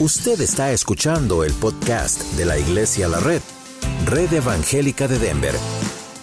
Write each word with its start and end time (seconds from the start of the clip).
Usted 0.00 0.40
está 0.40 0.72
escuchando 0.72 1.44
el 1.44 1.52
podcast 1.52 2.20
de 2.32 2.44
la 2.44 2.58
Iglesia 2.58 3.06
La 3.06 3.20
Red, 3.20 3.40
Red 4.06 4.32
Evangélica 4.32 5.06
de 5.06 5.20
Denver, 5.20 5.54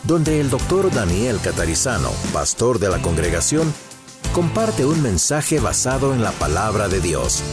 donde 0.04 0.42
el 0.42 0.50
doctor 0.50 0.94
Daniel 0.94 1.40
Catarizano, 1.42 2.10
pastor 2.34 2.80
de 2.80 2.90
la 2.90 3.02
congregación, 3.02 3.74
comparte 4.34 4.86
un 4.86 5.02
mensaje 5.02 5.62
basado 5.62 6.14
en 6.14 6.22
la 6.22 6.32
palabra 6.34 6.90
de 6.90 7.00
Dios. 7.00 7.44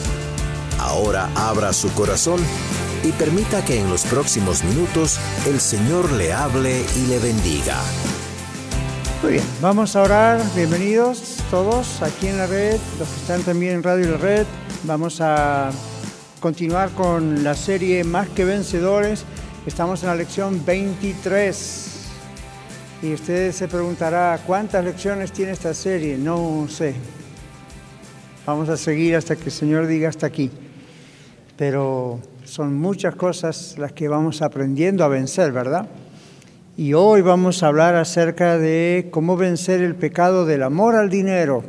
Ahora 0.80 1.30
abra 1.36 1.72
su 1.72 1.88
corazón 1.94 2.40
y 3.04 3.12
permita 3.12 3.64
que 3.64 3.78
en 3.78 3.88
los 3.88 4.02
próximos 4.02 4.64
minutos 4.64 5.20
el 5.46 5.60
Señor 5.60 6.10
le 6.10 6.32
hable 6.32 6.84
y 6.96 7.06
le 7.06 7.20
bendiga. 7.20 7.76
Muy 9.22 9.34
bien, 9.34 9.44
vamos 9.60 9.94
a 9.94 10.02
orar. 10.02 10.42
Bienvenidos 10.56 11.36
todos 11.48 12.02
aquí 12.02 12.26
en 12.26 12.38
la 12.38 12.48
red, 12.48 12.80
los 12.98 13.08
que 13.08 13.20
están 13.20 13.42
también 13.44 13.74
en 13.74 13.82
Radio 13.84 14.10
La 14.10 14.16
Red. 14.16 14.46
Vamos 14.82 15.20
a 15.20 15.70
continuar 16.40 16.90
con 16.90 17.42
la 17.42 17.54
serie 17.54 18.04
Más 18.04 18.28
que 18.28 18.44
Vencedores. 18.44 19.24
Estamos 19.66 20.02
en 20.02 20.08
la 20.08 20.14
lección 20.14 20.64
23. 20.64 22.10
Y 23.02 23.12
usted 23.12 23.52
se 23.52 23.66
preguntará, 23.66 24.38
¿cuántas 24.46 24.84
lecciones 24.84 25.32
tiene 25.32 25.52
esta 25.52 25.74
serie? 25.74 26.16
No 26.16 26.66
sé. 26.68 26.94
Vamos 28.46 28.68
a 28.68 28.76
seguir 28.76 29.16
hasta 29.16 29.36
que 29.36 29.46
el 29.46 29.50
Señor 29.50 29.86
diga 29.86 30.08
hasta 30.08 30.26
aquí. 30.26 30.50
Pero 31.56 32.20
son 32.44 32.74
muchas 32.74 33.16
cosas 33.16 33.76
las 33.76 33.92
que 33.92 34.08
vamos 34.08 34.40
aprendiendo 34.40 35.04
a 35.04 35.08
vencer, 35.08 35.50
¿verdad? 35.52 35.88
Y 36.76 36.94
hoy 36.94 37.20
vamos 37.20 37.62
a 37.62 37.66
hablar 37.66 37.96
acerca 37.96 38.58
de 38.58 39.08
cómo 39.10 39.36
vencer 39.36 39.80
el 39.80 39.96
pecado 39.96 40.46
del 40.46 40.62
amor 40.62 40.94
al 40.94 41.10
dinero. 41.10 41.64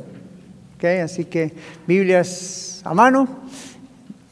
¿Okay? 0.75 0.99
Así 0.99 1.25
que 1.25 1.53
Biblias 1.87 2.81
a 2.85 2.93
mano 2.93 3.48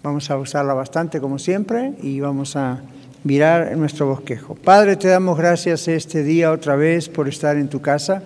Vamos 0.08 0.32
a 0.32 0.38
usarla 0.38 0.74
bastante 0.74 1.20
como 1.20 1.38
siempre 1.38 1.92
y 2.02 2.22
vamos 2.22 2.56
a 2.56 2.80
mirar 3.26 3.76
nuestro 3.76 4.08
bosquejo. 4.08 4.56
Padre, 4.56 4.96
te 4.96 5.10
damos 5.10 5.38
gracias 5.38 5.90
este 5.90 6.24
día 6.24 6.54
otra 6.54 6.78
vez 6.78 7.10
por 7.10 7.28
estar 7.28 7.58
en 7.58 7.68
tu 7.68 7.82
casa. 7.82 8.24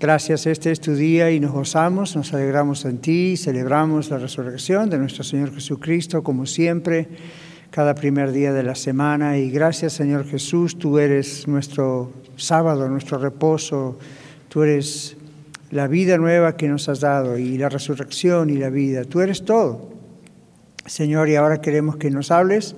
Gracias, 0.00 0.48
este 0.48 0.72
es 0.72 0.80
tu 0.80 0.96
día 0.96 1.30
y 1.30 1.38
nos 1.38 1.52
gozamos, 1.52 2.16
nos 2.16 2.34
alegramos 2.34 2.84
en 2.86 2.98
ti, 2.98 3.36
celebramos 3.36 4.10
la 4.10 4.18
resurrección 4.18 4.90
de 4.90 4.98
nuestro 4.98 5.22
Señor 5.22 5.54
Jesucristo 5.54 6.24
como 6.24 6.44
siempre, 6.44 7.06
cada 7.70 7.94
primer 7.94 8.32
día 8.32 8.52
de 8.52 8.64
la 8.64 8.74
semana. 8.74 9.38
Y 9.38 9.52
gracias 9.52 9.92
Señor 9.92 10.26
Jesús, 10.26 10.76
tú 10.76 10.98
eres 10.98 11.46
nuestro 11.46 12.10
sábado, 12.34 12.88
nuestro 12.88 13.18
reposo, 13.18 13.96
tú 14.48 14.64
eres 14.64 15.16
la 15.70 15.86
vida 15.86 16.18
nueva 16.18 16.56
que 16.56 16.66
nos 16.66 16.88
has 16.88 16.98
dado 16.98 17.38
y 17.38 17.58
la 17.58 17.68
resurrección 17.68 18.50
y 18.50 18.54
la 18.54 18.70
vida, 18.70 19.04
tú 19.04 19.20
eres 19.20 19.44
todo. 19.44 19.94
Señor, 20.86 21.28
y 21.28 21.34
ahora 21.36 21.60
queremos 21.60 21.96
que 21.96 22.10
nos 22.10 22.30
hables 22.30 22.76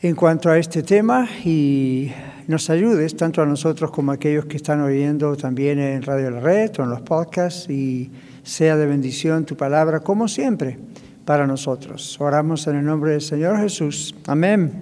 en 0.00 0.14
cuanto 0.14 0.50
a 0.50 0.58
este 0.58 0.82
tema 0.82 1.28
y 1.44 2.10
nos 2.46 2.68
ayudes 2.70 3.16
tanto 3.16 3.42
a 3.42 3.46
nosotros 3.46 3.90
como 3.90 4.12
a 4.12 4.14
aquellos 4.14 4.46
que 4.46 4.56
están 4.56 4.80
oyendo 4.80 5.36
también 5.36 5.78
en 5.78 6.02
Radio 6.02 6.30
La 6.30 6.40
Red 6.40 6.72
o 6.78 6.82
en 6.82 6.90
los 6.90 7.02
podcasts 7.02 7.68
y 7.70 8.10
sea 8.42 8.76
de 8.76 8.86
bendición 8.86 9.44
tu 9.44 9.56
palabra 9.56 10.00
como 10.00 10.28
siempre 10.28 10.78
para 11.24 11.46
nosotros. 11.46 12.18
Oramos 12.20 12.66
en 12.66 12.76
el 12.76 12.84
nombre 12.84 13.12
del 13.12 13.22
Señor 13.22 13.58
Jesús. 13.58 14.14
Amén. 14.26 14.72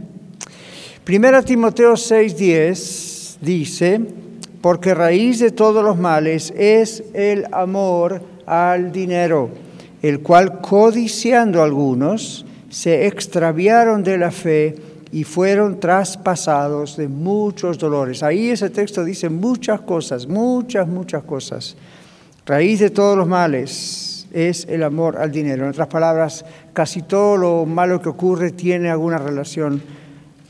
Primera 1.05 1.43
Timoteo 1.43 1.95
6:10 1.95 3.39
dice, 3.41 4.01
porque 4.61 4.95
raíz 4.95 5.41
de 5.41 5.51
todos 5.51 5.85
los 5.85 5.99
males 5.99 6.53
es 6.57 7.03
el 7.13 7.47
amor 7.53 8.23
al 8.47 8.93
dinero 8.93 9.62
el 10.03 10.21
cual 10.21 10.61
codiciando 10.61 11.63
algunos 11.63 12.45
se 12.69 13.07
extraviaron 13.07 14.03
de 14.03 14.19
la 14.19 14.31
fe 14.31 14.75
y 15.13 15.25
fueron 15.25 15.79
traspasados 15.79 16.97
de 16.97 17.07
muchos 17.07 17.79
dolores. 17.79 18.23
Ahí 18.23 18.49
ese 18.49 18.71
texto 18.71 19.05
dice 19.05 19.29
muchas 19.29 19.83
cosas, 19.83 20.27
muchas, 20.27 20.89
muchas 20.89 21.23
cosas. 21.23 21.77
Raíz 22.45 22.81
de 22.81 22.91
todos 22.91 23.17
los 23.17 23.29
males 23.29 24.27
es 24.33 24.67
el 24.69 24.83
amor 24.83 25.19
al 25.19 25.31
dinero. 25.31 25.65
En 25.65 25.71
otras 25.71 25.89
palabras, 25.89 26.45
casi 26.73 27.03
todo 27.03 27.37
lo 27.37 27.67
malo 27.67 28.01
que 28.01 28.09
ocurre 28.09 28.51
tiene 28.51 28.91
alguna 28.91 29.19
relación 29.19 29.83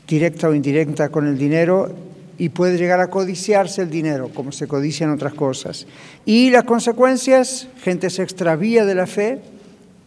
directa 0.07 0.47
o 0.47 0.53
indirecta 0.53 1.09
con 1.09 1.27
el 1.27 1.37
dinero 1.37 2.12
y 2.37 2.49
puede 2.49 2.77
llegar 2.77 2.99
a 2.99 3.09
codiciarse 3.09 3.83
el 3.83 3.89
dinero, 3.89 4.29
como 4.33 4.51
se 4.51 4.67
codician 4.67 5.11
otras 5.11 5.33
cosas. 5.33 5.87
Y 6.25 6.49
las 6.49 6.63
consecuencias, 6.63 7.67
gente 7.81 8.09
se 8.09 8.23
extravía 8.23 8.85
de 8.85 8.95
la 8.95 9.07
fe 9.07 9.39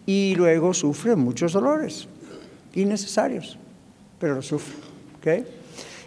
y 0.06 0.34
luego 0.36 0.74
sufre 0.74 1.16
muchos 1.16 1.52
dolores 1.52 2.08
innecesarios, 2.76 3.58
pero 4.20 4.34
lo 4.34 4.42
sufre. 4.42 4.74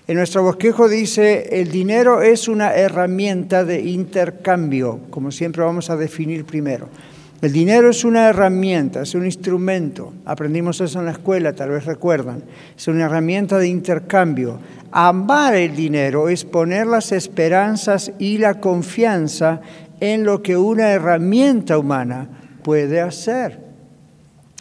En 0.08 0.16
nuestro 0.16 0.44
bosquejo 0.44 0.88
dice, 0.88 1.60
el 1.60 1.70
dinero 1.70 2.22
es 2.22 2.48
una 2.48 2.74
herramienta 2.74 3.66
de 3.66 3.82
intercambio, 3.82 5.02
como 5.10 5.30
siempre 5.32 5.64
vamos 5.64 5.90
a 5.90 5.98
definir 5.98 6.46
primero. 6.46 6.88
El 7.42 7.54
dinero 7.54 7.90
es 7.90 8.04
una 8.04 8.28
herramienta, 8.28 9.02
es 9.02 9.16
un 9.16 9.24
instrumento. 9.24 10.14
Aprendimos 10.26 10.82
eso 10.82 11.00
en 11.00 11.06
la 11.06 11.12
escuela, 11.12 11.54
tal 11.54 11.70
vez 11.70 11.86
recuerdan. 11.86 12.44
Es 12.76 12.90
una 12.90 13.06
herramienta 13.06 13.58
de 13.58 13.70
intercambio. 13.70 14.60
Amar 14.92 15.56
el 15.56 15.74
dinero 15.74 16.28
es 16.28 16.44
poner 16.44 16.86
las 16.86 17.14
esperanzas 17.14 18.12
y 18.20 18.40
la 18.40 18.60
confianza 18.60 19.62
en 20.02 20.26
lo 20.26 20.44
que 20.44 20.58
una 20.58 20.90
herramienta 20.90 21.78
humana 21.78 22.28
puede 22.62 23.00
hacer. 23.00 23.62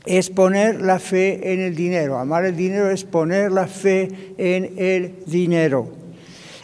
Es 0.06 0.30
poner 0.30 0.80
la 0.80 1.00
fe 1.00 1.52
en 1.52 1.58
el 1.58 1.74
dinero. 1.74 2.16
Amar 2.16 2.44
el 2.44 2.56
dinero 2.56 2.90
es 2.90 3.02
poner 3.02 3.50
la 3.50 3.66
fe 3.66 4.34
en 4.38 4.74
el 4.76 5.16
dinero. 5.26 5.90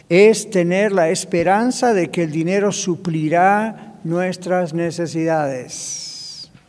Es 0.07 0.49
tener 0.49 0.93
la 0.93 1.09
esperanza 1.09 1.93
de 1.93 2.09
que 2.09 2.23
el 2.23 2.31
dinero 2.31 2.71
suplirá 2.71 3.97
nuestras 4.05 4.73
necesidades 4.73 6.04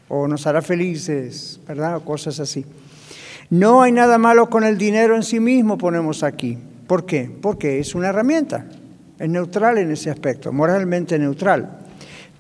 o 0.09 0.29
nos 0.29 0.47
hará 0.47 0.63
felices, 0.63 1.61
¿verdad? 1.67 1.97
O 1.97 2.05
cosas 2.05 2.41
así. 2.41 2.65
No 3.51 3.83
hay 3.83 3.93
nada 3.93 4.19
malo 4.19 4.51
con 4.51 4.65
el 4.65 4.77
dinero 4.77 5.15
en 5.15 5.23
sí 5.23 5.41
mismo, 5.41 5.79
ponemos 5.79 6.23
aquí. 6.23 6.59
¿Por 6.87 7.07
qué? 7.07 7.31
Porque 7.41 7.79
es 7.79 7.95
una 7.95 8.09
herramienta, 8.09 8.67
es 9.19 9.29
neutral 9.29 9.79
en 9.79 9.91
ese 9.91 10.11
aspecto, 10.11 10.53
moralmente 10.53 11.19
neutral. 11.19 11.81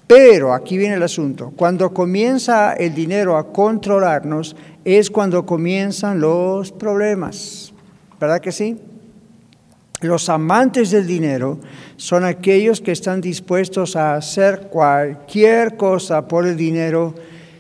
Pero 0.06 0.54
aquí 0.54 0.78
viene 0.78 0.94
el 0.94 1.03
asunto, 1.03 1.53
cuando 1.56 1.93
comienza 1.93 2.75
el 2.75 2.94
dinero 2.94 3.37
a 3.37 3.53
controlarnos 3.53 4.54
es 4.84 5.10
cuando 5.10 5.44
comienzan 5.44 6.21
los 6.21 6.71
problemas, 6.71 7.72
¿verdad 8.21 8.41
que 8.41 8.53
sí? 8.53 8.78
Los 10.03 10.28
amantes 10.28 10.93
del 10.93 11.06
dinero 11.06 11.59
son 11.97 12.25
aquellos 12.25 12.81
que 12.81 12.93
están 12.93 13.21
dispuestos 13.21 13.97
a 13.97 14.15
hacer 14.15 14.69
cualquier 14.71 15.77
cosa 15.77 16.28
por 16.28 16.47
el 16.47 16.56
dinero 16.56 17.15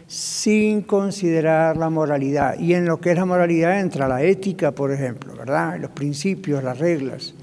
sin 0.06 0.82
considerar 0.82 1.76
la 1.76 1.90
moralidad. 1.90 2.58
Y 2.58 2.74
en 2.74 2.86
lo 2.86 3.00
que 3.00 3.10
es 3.10 3.16
la 3.16 3.24
moralidad 3.24 3.80
entra 3.80 4.06
la 4.06 4.22
ética, 4.22 4.72
por 4.72 4.92
ejemplo, 4.92 5.34
¿verdad? 5.36 5.78
Los 5.80 5.90
principios, 5.90 6.62
las 6.62 6.78
reglas. 6.78 7.34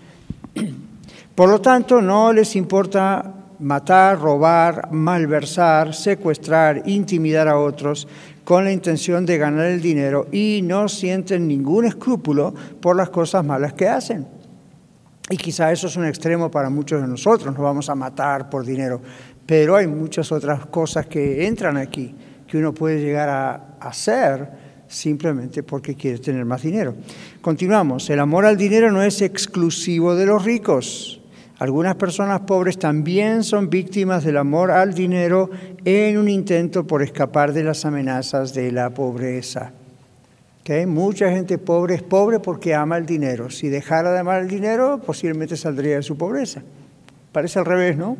Por 1.35 1.49
lo 1.49 1.59
tanto, 1.59 1.99
no 1.99 2.31
les 2.31 2.55
importa 2.55 3.33
matar, 3.59 4.19
robar, 4.19 4.91
malversar, 4.91 5.95
secuestrar, 5.95 6.83
intimidar 6.85 7.47
a 7.47 7.57
otros 7.57 8.07
con 8.43 8.65
la 8.65 8.71
intención 8.71 9.25
de 9.25 9.39
ganar 9.39 9.65
el 9.65 9.81
dinero 9.81 10.27
y 10.31 10.61
no 10.63 10.87
sienten 10.87 11.47
ningún 11.47 11.85
escrúpulo 11.85 12.53
por 12.79 12.95
las 12.95 13.09
cosas 13.09 13.43
malas 13.43 13.73
que 13.73 13.87
hacen. 13.89 14.27
Y 15.29 15.37
quizá 15.37 15.71
eso 15.71 15.87
es 15.87 15.95
un 15.95 16.05
extremo 16.05 16.51
para 16.51 16.69
muchos 16.69 17.01
de 17.01 17.07
nosotros, 17.07 17.55
no 17.55 17.63
vamos 17.63 17.89
a 17.89 17.95
matar 17.95 18.49
por 18.49 18.63
dinero, 18.63 19.01
pero 19.45 19.75
hay 19.75 19.87
muchas 19.87 20.31
otras 20.31 20.67
cosas 20.67 21.07
que 21.07 21.47
entran 21.47 21.77
aquí 21.77 22.13
que 22.53 22.59
uno 22.59 22.71
puede 22.71 23.01
llegar 23.01 23.29
a 23.29 23.77
hacer 23.79 24.47
simplemente 24.87 25.63
porque 25.63 25.95
quiere 25.95 26.19
tener 26.19 26.45
más 26.45 26.61
dinero. 26.61 26.93
Continuamos, 27.41 28.07
el 28.11 28.19
amor 28.19 28.45
al 28.45 28.57
dinero 28.57 28.91
no 28.91 29.01
es 29.01 29.23
exclusivo 29.23 30.15
de 30.15 30.27
los 30.27 30.45
ricos. 30.45 31.19
Algunas 31.57 31.95
personas 31.95 32.41
pobres 32.41 32.77
también 32.77 33.43
son 33.43 33.71
víctimas 33.71 34.23
del 34.23 34.37
amor 34.37 34.69
al 34.69 34.93
dinero 34.93 35.49
en 35.83 36.15
un 36.19 36.29
intento 36.29 36.85
por 36.85 37.01
escapar 37.01 37.53
de 37.53 37.63
las 37.63 37.85
amenazas 37.85 38.53
de 38.53 38.71
la 38.71 38.91
pobreza. 38.91 39.71
¿Okay? 40.61 40.85
Mucha 40.85 41.31
gente 41.31 41.57
pobre 41.57 41.95
es 41.95 42.03
pobre 42.03 42.39
porque 42.39 42.75
ama 42.75 42.97
el 42.97 43.07
dinero. 43.07 43.49
Si 43.49 43.67
dejara 43.67 44.11
de 44.11 44.19
amar 44.19 44.43
el 44.43 44.47
dinero, 44.47 45.01
posiblemente 45.03 45.57
saldría 45.57 45.95
de 45.95 46.03
su 46.03 46.15
pobreza. 46.17 46.61
Parece 47.31 47.57
al 47.57 47.65
revés, 47.65 47.97
¿no? 47.97 48.15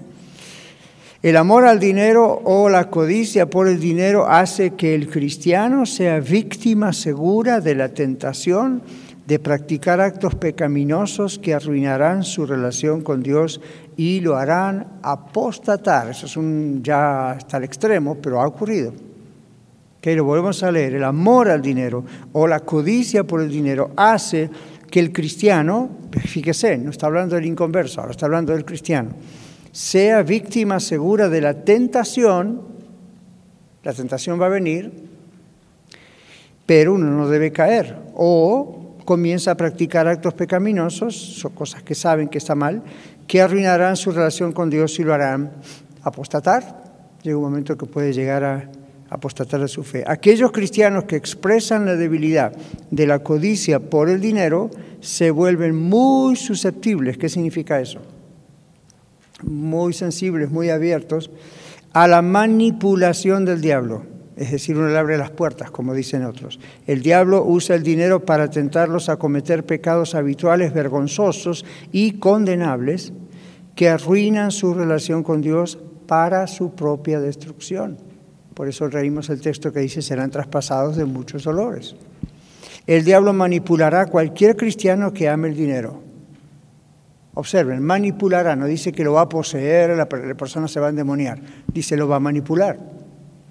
El 1.24 1.38
amor 1.38 1.64
al 1.64 1.80
dinero 1.80 2.42
o 2.44 2.68
la 2.68 2.90
codicia 2.90 3.50
por 3.50 3.70
el 3.70 3.80
dinero 3.80 4.28
hace 4.28 4.72
que 4.72 4.94
el 4.94 5.10
cristiano 5.10 5.86
sea 5.86 6.20
víctima 6.20 6.92
segura 6.92 7.62
de 7.62 7.76
la 7.76 7.88
tentación 7.88 8.82
de 9.26 9.40
practicar 9.40 10.02
actos 10.02 10.36
pecaminosos 10.36 11.40
que 11.40 11.54
arruinarán 11.54 12.24
su 12.24 12.46
relación 12.46 13.00
con 13.00 13.24
Dios 13.24 13.62
y 13.96 14.20
lo 14.20 14.36
harán 14.36 15.00
apostatar. 15.02 16.10
Eso 16.10 16.26
es 16.26 16.36
un 16.36 16.82
ya 16.84 17.32
hasta 17.32 17.56
el 17.56 17.64
extremo, 17.64 18.18
pero 18.22 18.42
ha 18.42 18.46
ocurrido. 18.46 18.92
que 20.02 20.18
lo 20.18 20.26
volvemos 20.26 20.62
a 20.64 20.74
leer, 20.74 20.96
el 20.96 21.06
amor 21.06 21.48
al 21.48 21.62
dinero 21.62 22.04
o 22.34 22.48
la 22.48 22.60
codicia 22.60 23.24
por 23.24 23.40
el 23.42 23.50
dinero 23.50 23.92
hace 23.96 24.50
que 24.92 25.00
el 25.00 25.14
cristiano, 25.14 25.90
fíjese, 26.12 26.78
no 26.78 26.90
está 26.90 27.08
hablando 27.08 27.36
del 27.36 27.46
inconverso, 27.46 28.02
ahora 28.02 28.12
está 28.12 28.26
hablando 28.26 28.52
del 28.52 28.66
cristiano, 28.66 29.12
sea 29.74 30.22
víctima 30.22 30.80
segura 30.80 31.30
de 31.30 31.42
la 31.42 31.66
tentación, 31.66 32.62
la 33.82 33.92
tentación 33.92 34.40
va 34.40 34.46
a 34.46 34.50
venir, 34.50 34.94
pero 36.68 36.94
uno 36.94 37.08
no 37.08 37.28
debe 37.28 37.52
caer, 37.52 37.98
o 38.14 38.96
comienza 39.04 39.52
a 39.52 39.58
practicar 39.58 40.08
actos 40.08 40.36
pecaminosos, 40.36 41.16
son 41.16 41.54
cosas 41.54 41.82
que 41.82 41.96
saben 41.96 42.30
que 42.30 42.38
está 42.38 42.54
mal, 42.54 42.84
que 43.26 43.42
arruinarán 43.42 43.98
su 43.98 44.12
relación 44.12 44.54
con 44.54 44.70
Dios 44.70 45.00
y 45.00 45.04
lo 45.04 45.12
harán 45.12 45.52
apostatar. 46.04 46.84
Llega 47.24 47.36
un 47.36 47.44
momento 47.44 47.76
que 47.76 47.88
puede 47.88 48.14
llegar 48.14 48.44
a 48.44 48.70
apostatar 49.10 49.60
de 49.60 49.68
su 49.68 49.84
fe. 49.84 50.04
Aquellos 50.06 50.52
cristianos 50.52 51.06
que 51.06 51.16
expresan 51.16 51.88
la 51.88 51.96
debilidad 51.96 52.54
de 52.92 53.08
la 53.08 53.20
codicia 53.20 53.80
por 53.80 54.08
el 54.08 54.22
dinero 54.22 54.70
se 55.02 55.32
vuelven 55.32 55.76
muy 55.76 56.36
susceptibles. 56.36 57.18
¿Qué 57.18 57.28
significa 57.28 57.82
eso? 57.82 58.13
Muy 59.44 59.94
sensibles, 59.94 60.50
muy 60.50 60.70
abiertos 60.70 61.30
a 61.94 62.08
la 62.08 62.22
manipulación 62.22 63.46
del 63.46 63.62
diablo. 63.62 64.04
Es 64.36 64.52
decir, 64.52 64.76
uno 64.76 64.90
le 64.90 64.98
abre 64.98 65.18
las 65.18 65.30
puertas, 65.30 65.70
como 65.70 65.94
dicen 65.94 66.26
otros. 66.26 66.60
El 66.88 67.04
diablo 67.04 67.46
usa 67.46 67.76
el 67.76 67.84
dinero 67.84 68.26
para 68.26 68.50
tentarlos 68.50 69.10
a 69.10 69.18
cometer 69.18 69.64
pecados 69.64 70.16
habituales, 70.16 70.74
vergonzosos 70.74 71.66
y 71.92 72.14
condenables 72.14 73.14
que 73.76 73.90
arruinan 73.90 74.52
su 74.52 74.74
relación 74.74 75.22
con 75.22 75.42
Dios 75.42 75.78
para 76.08 76.48
su 76.48 76.74
propia 76.74 77.20
destrucción. 77.20 77.98
Por 78.54 78.68
eso 78.68 78.88
reímos 78.88 79.30
el 79.30 79.42
texto 79.42 79.72
que 79.72 79.80
dice, 79.80 80.02
serán 80.02 80.32
traspasados 80.32 80.96
de 80.96 81.06
muchos 81.06 81.44
dolores. 81.44 81.96
El 82.86 83.06
diablo 83.06 83.34
manipulará 83.34 84.02
a 84.02 84.06
cualquier 84.08 84.56
cristiano 84.56 85.14
que 85.14 85.30
ame 85.30 85.50
el 85.50 85.56
dinero. 85.56 86.03
Observen, 87.36 87.82
manipulará, 87.82 88.56
no 88.56 88.68
dice 88.68 88.92
que 88.92 89.04
lo 89.04 89.14
va 89.14 89.22
a 89.22 89.30
poseer, 89.30 89.98
la 89.98 90.08
persona 90.08 90.68
se 90.68 90.80
va 90.80 90.88
a 90.88 90.90
endemoniar, 90.90 91.40
dice 91.68 91.98
lo 91.98 92.08
va 92.08 92.18
a 92.18 92.20
manipular, 92.20 92.78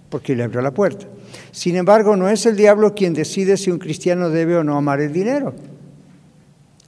porque 0.09 0.37
le 0.37 0.45
abrió 0.45 0.61
la 0.63 0.71
puerta. 0.71 1.07
Sin 1.51 1.75
embargo, 1.75 2.17
no 2.17 2.29
es 2.29 2.47
el 2.47 2.57
diablo 2.57 2.95
quien 2.95 3.13
decide 3.13 3.57
si 3.57 3.73
un 3.73 3.79
cristiano 3.79 4.31
debe 4.31 4.57
o 4.57 4.63
no 4.63 4.77
amar 4.77 5.01
el 5.01 5.13
dinero. 5.13 5.55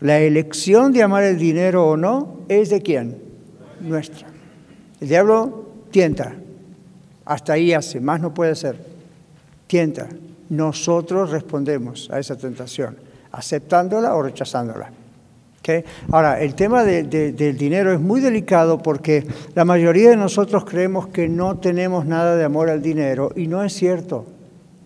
La 0.00 0.20
elección 0.20 0.93
de 0.93 1.02
amar 1.02 1.25
el 1.25 1.37
dinero 1.37 1.85
o 1.87 1.96
no 1.96 2.41
es 2.49 2.70
de 2.70 2.81
quién? 2.81 3.19
Nuestra. 3.81 4.29
El 5.00 5.08
diablo 5.08 5.69
tienta, 5.91 6.35
hasta 7.25 7.55
ahí 7.55 7.73
hace, 7.73 8.00
más 8.00 8.20
no 8.20 8.32
puede 8.32 8.55
ser. 8.55 8.79
Tienta. 9.67 10.08
Nosotros 10.49 11.31
respondemos 11.31 12.11
a 12.11 12.20
esa 12.20 12.37
tentación, 12.37 12.96
aceptándola 13.32 14.14
o 14.14 14.23
rechazándola. 14.23 14.93
Ahora, 16.11 16.41
el 16.41 16.55
tema 16.55 16.85
del 16.85 17.57
dinero 17.57 17.93
es 17.93 18.01
muy 18.01 18.21
delicado 18.21 18.79
porque 18.79 19.27
la 19.55 19.65
mayoría 19.65 20.11
de 20.11 20.17
nosotros 20.17 20.65
creemos 20.65 21.09
que 21.09 21.29
no 21.29 21.59
tenemos 21.59 22.05
nada 22.07 22.37
de 22.37 22.45
amor 22.45 22.69
al 22.69 22.83
dinero 22.83 23.33
y 23.35 23.47
no 23.47 23.63
es 23.63 23.73
cierto. 23.73 24.27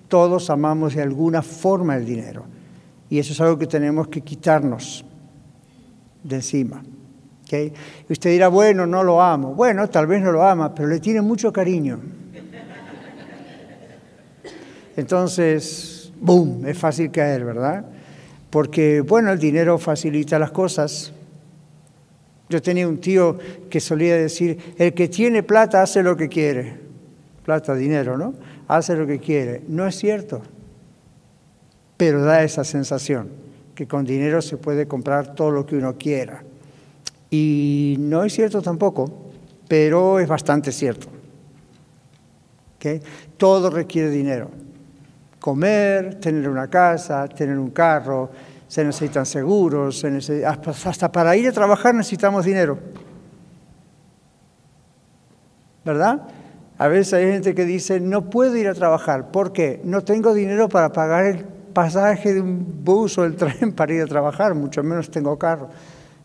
Todos 0.09 0.51
amamos 0.51 0.95
de 0.95 1.03
alguna 1.03 1.43
forma 1.43 1.97
el 1.97 2.07
dinero 2.07 2.45
y 3.11 3.19
eso 3.19 3.33
es 3.33 3.41
algo 3.41 3.59
que 3.59 3.67
tenemos 3.67 4.09
que 4.09 4.21
quitarnos 4.21 5.05
de 6.23 6.37
encima. 6.37 6.83
Y 7.51 7.73
usted 8.13 8.31
dirá, 8.31 8.49
bueno, 8.49 8.87
no 8.87 9.03
lo 9.03 9.23
amo. 9.23 9.55
Bueno, 9.55 9.89
tal 9.89 10.07
vez 10.07 10.23
no 10.23 10.31
lo 10.31 10.43
ama, 10.45 10.75
pero 10.75 10.89
le 10.89 11.01
tiene 11.01 11.23
mucho 11.23 11.53
cariño. 11.53 11.99
Entonces, 14.97 16.13
¡boom!, 16.21 16.67
es 16.67 16.77
fácil 16.77 17.11
caer, 17.11 17.45
¿verdad? 17.45 17.85
Porque, 18.51 19.03
bueno, 19.03 19.31
el 19.33 19.39
dinero 19.39 19.79
facilita 19.79 20.39
las 20.39 20.51
cosas. 20.51 21.13
Yo 22.49 22.63
tenía 22.63 22.89
un 22.89 22.99
tío 22.99 23.37
que 23.69 23.81
solía 23.81 24.17
decir, 24.17 24.75
el 24.79 24.95
que 24.95 25.09
tiene 25.09 25.43
plata 25.43 25.83
hace 25.83 26.03
lo 26.03 26.17
que 26.17 26.29
quiere. 26.29 26.77
Plata, 27.45 27.75
dinero, 27.75 28.17
¿no? 28.17 28.35
Hace 28.69 28.97
lo 28.97 29.07
que 29.07 29.19
quiere. 29.19 29.63
No 29.69 29.87
es 29.87 29.97
cierto, 29.97 30.43
pero 31.97 32.23
da 32.23 32.43
esa 32.43 32.65
sensación, 32.65 33.29
que 33.75 33.87
con 33.87 34.05
dinero 34.05 34.41
se 34.41 34.57
puede 34.57 34.89
comprar 34.89 35.35
todo 35.35 35.51
lo 35.51 35.67
que 35.67 35.77
uno 35.77 35.97
quiera. 35.99 36.43
Y 37.31 37.97
no 37.99 38.25
es 38.25 38.33
cierto 38.33 38.63
tampoco, 38.63 39.31
pero 39.69 40.19
es 40.19 40.29
bastante 40.29 40.73
cierto. 40.73 41.09
¿Okay? 42.77 43.03
Todo 43.37 43.69
requiere 43.69 44.09
dinero 44.09 44.51
comer, 45.41 46.17
tener 46.17 46.49
una 46.49 46.69
casa, 46.69 47.27
tener 47.29 47.59
un 47.59 47.71
carro, 47.71 48.31
se 48.67 48.85
necesitan 48.85 49.25
seguros, 49.25 50.05
hasta 50.45 51.11
para 51.11 51.37
ir 51.37 51.49
a 51.49 51.53
trabajar 51.53 51.95
necesitamos 51.95 52.45
dinero. 52.45 52.79
¿Verdad? 55.85 56.29
A 56.77 56.87
veces 56.87 57.15
hay 57.15 57.33
gente 57.33 57.55
que 57.55 57.65
dice, 57.65 57.99
no 57.99 58.29
puedo 58.31 58.55
ir 58.57 58.69
a 58.69 58.75
trabajar, 58.75 59.31
¿por 59.31 59.53
qué? 59.53 59.81
No 59.85 60.05
tengo 60.05 60.35
dinero 60.35 60.69
para 60.69 60.93
pagar 60.93 61.25
el 61.25 61.45
pasaje 61.73 62.35
de 62.35 62.41
un 62.41 62.85
bus 62.85 63.17
o 63.19 63.25
el 63.25 63.37
tren 63.37 63.73
para 63.73 63.95
ir 63.95 64.03
a 64.03 64.07
trabajar, 64.07 64.55
mucho 64.55 64.83
menos 64.83 65.11
tengo 65.11 65.39
carro. 65.39 65.71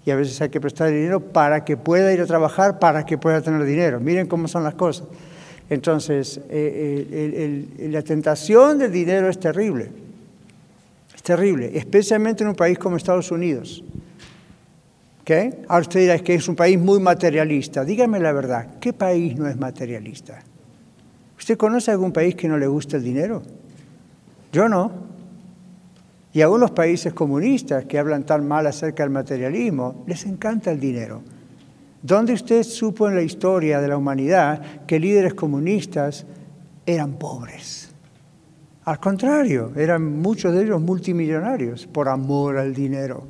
Y 0.06 0.12
a 0.12 0.16
veces 0.18 0.42
hay 0.42 0.50
que 0.50 0.60
prestar 0.60 0.90
dinero 0.90 1.22
para 1.22 1.64
que 1.64 1.78
pueda 1.78 2.12
ir 2.12 2.20
a 2.20 2.26
trabajar, 2.26 2.78
para 2.78 3.06
que 3.06 3.18
pueda 3.18 3.42
tener 3.42 3.64
dinero. 3.64 4.02
Miren 4.02 4.28
cómo 4.28 4.50
son 4.50 4.64
las 4.64 4.74
cosas. 4.74 5.08
Entonces, 5.70 6.42
eh, 6.50 7.90
la 7.90 8.02
tentación 8.02 8.78
del 8.78 8.92
dinero 8.92 9.30
es 9.30 9.40
terrible, 9.40 9.90
es 11.16 11.24
terrible, 11.24 11.72
especialmente 11.74 12.44
en 12.44 12.50
un 12.50 12.56
país 12.56 12.78
como 12.78 12.98
Estados 12.98 13.32
Unidos. 13.32 13.84
¿Okay? 15.22 15.52
Ahora 15.70 15.84
usted 15.84 16.02
dirá 16.02 16.20
que 16.20 16.36
es 16.36 16.50
un 16.50 16.56
país 16.56 16.78
muy 16.78 17.00
materialista. 17.00 17.86
Dígame 17.86 18.20
la 18.20 18.34
verdad, 18.34 18.68
¿qué 18.82 18.92
país 18.92 19.38
no 19.38 19.48
es 19.48 19.58
materialista? 19.58 20.44
¿Usted 21.38 21.58
conoce 21.58 21.92
algún 21.92 22.12
país 22.12 22.36
que 22.36 22.50
no 22.50 22.58
le 22.58 22.68
gusta 22.68 22.98
el 22.98 23.04
dinero? 23.04 23.42
Yo 24.52 24.68
no. 24.68 24.92
Y 26.34 26.42
aún 26.42 26.60
los 26.60 26.72
países 26.72 27.14
comunistas 27.14 27.86
que 27.86 27.98
hablan 27.98 28.26
tan 28.26 28.48
mal 28.48 28.68
acerca 28.68 29.04
del 29.04 29.12
materialismo, 29.12 30.04
les 30.08 30.26
encanta 30.26 30.72
el 30.72 30.80
dinero. 30.80 31.22
¿Dónde 32.04 32.34
usted 32.34 32.64
supo 32.64 33.08
en 33.08 33.16
la 33.16 33.22
historia 33.22 33.80
de 33.80 33.88
la 33.88 33.96
humanidad 33.96 34.86
que 34.86 35.00
líderes 35.00 35.36
comunistas 35.36 36.26
eran 36.86 37.14
pobres? 37.14 37.92
Al 38.84 39.00
contrario, 39.00 39.72
eran 39.78 40.20
muchos 40.22 40.54
de 40.54 40.66
ellos 40.66 40.82
multimillonarios 40.82 41.88
por 41.88 42.10
amor 42.10 42.58
al 42.58 42.74
dinero. 42.74 43.24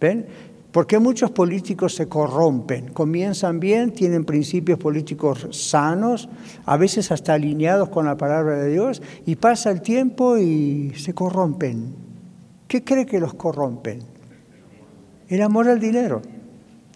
¿Ven? 0.00 0.26
¿Por 0.72 0.88
qué 0.88 0.98
muchos 0.98 1.30
políticos 1.30 1.94
se 1.94 2.08
corrompen? 2.08 2.92
Comienzan 2.92 3.60
bien, 3.60 3.92
tienen 3.92 4.24
principios 4.24 4.80
políticos 4.80 5.46
sanos, 5.52 6.28
a 6.64 6.76
veces 6.76 7.12
hasta 7.12 7.34
alineados 7.34 7.90
con 7.90 8.06
la 8.06 8.16
palabra 8.16 8.56
de 8.56 8.72
Dios, 8.72 9.00
y 9.24 9.36
pasa 9.36 9.70
el 9.70 9.82
tiempo 9.82 10.36
y 10.36 10.92
se 10.96 11.14
corrompen. 11.14 11.94
¿Qué 12.66 12.82
cree 12.82 13.06
que 13.06 13.20
los 13.20 13.34
corrompen? 13.34 14.00
El 15.28 15.42
amor 15.42 15.68
al 15.68 15.78
dinero. 15.78 16.22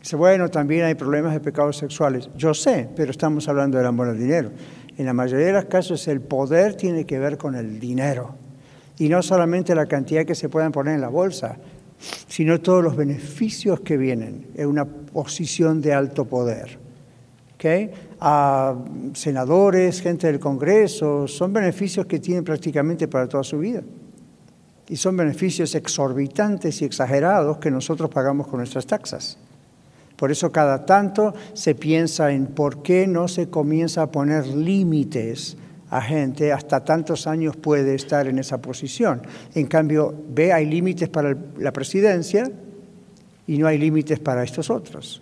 Dice, 0.04 0.16
bueno, 0.16 0.50
también 0.50 0.84
hay 0.84 0.96
problemas 0.96 1.32
de 1.32 1.40
pecados 1.40 1.78
sexuales. 1.78 2.28
Yo 2.36 2.52
sé, 2.52 2.90
pero 2.94 3.10
estamos 3.10 3.48
hablando 3.48 3.78
del 3.78 3.86
amor 3.86 4.08
al 4.08 4.18
dinero. 4.18 4.50
En 4.98 5.06
la 5.06 5.14
mayoría 5.14 5.46
de 5.46 5.52
los 5.54 5.64
casos 5.64 6.06
el 6.08 6.20
poder 6.20 6.74
tiene 6.74 7.06
que 7.06 7.18
ver 7.18 7.38
con 7.38 7.54
el 7.54 7.80
dinero. 7.80 8.34
Y 8.98 9.08
no 9.08 9.22
solamente 9.22 9.74
la 9.74 9.86
cantidad 9.86 10.26
que 10.26 10.34
se 10.34 10.50
puedan 10.50 10.72
poner 10.72 10.96
en 10.96 11.00
la 11.00 11.08
bolsa, 11.08 11.56
sino 12.28 12.60
todos 12.60 12.84
los 12.84 12.94
beneficios 12.94 13.80
que 13.80 13.96
vienen 13.96 14.48
en 14.56 14.68
una 14.68 14.84
posición 14.84 15.80
de 15.80 15.94
alto 15.94 16.26
poder. 16.26 16.78
¿Okay? 17.54 17.90
A 18.20 18.74
senadores, 19.14 20.02
gente 20.02 20.26
del 20.26 20.38
Congreso, 20.38 21.26
son 21.26 21.50
beneficios 21.54 22.04
que 22.04 22.18
tienen 22.18 22.44
prácticamente 22.44 23.08
para 23.08 23.26
toda 23.26 23.42
su 23.42 23.58
vida. 23.58 23.80
Y 24.86 24.96
son 24.96 25.16
beneficios 25.16 25.74
exorbitantes 25.74 26.82
y 26.82 26.84
exagerados 26.84 27.56
que 27.56 27.70
nosotros 27.70 28.10
pagamos 28.10 28.48
con 28.48 28.58
nuestras 28.58 28.86
taxas. 28.86 29.38
Por 30.24 30.32
eso 30.32 30.50
cada 30.50 30.86
tanto 30.86 31.34
se 31.52 31.74
piensa 31.74 32.32
en 32.32 32.46
por 32.46 32.82
qué 32.82 33.06
no 33.06 33.28
se 33.28 33.50
comienza 33.50 34.00
a 34.00 34.10
poner 34.10 34.46
límites 34.46 35.54
a 35.90 36.00
gente, 36.00 36.50
hasta 36.50 36.82
tantos 36.82 37.26
años 37.26 37.56
puede 37.56 37.94
estar 37.94 38.26
en 38.26 38.38
esa 38.38 38.56
posición. 38.56 39.20
En 39.54 39.66
cambio, 39.66 40.14
ve, 40.30 40.50
hay 40.50 40.64
límites 40.64 41.10
para 41.10 41.36
la 41.58 41.74
presidencia 41.74 42.50
y 43.46 43.58
no 43.58 43.66
hay 43.66 43.76
límites 43.76 44.18
para 44.18 44.42
estos 44.42 44.70
otros. 44.70 45.20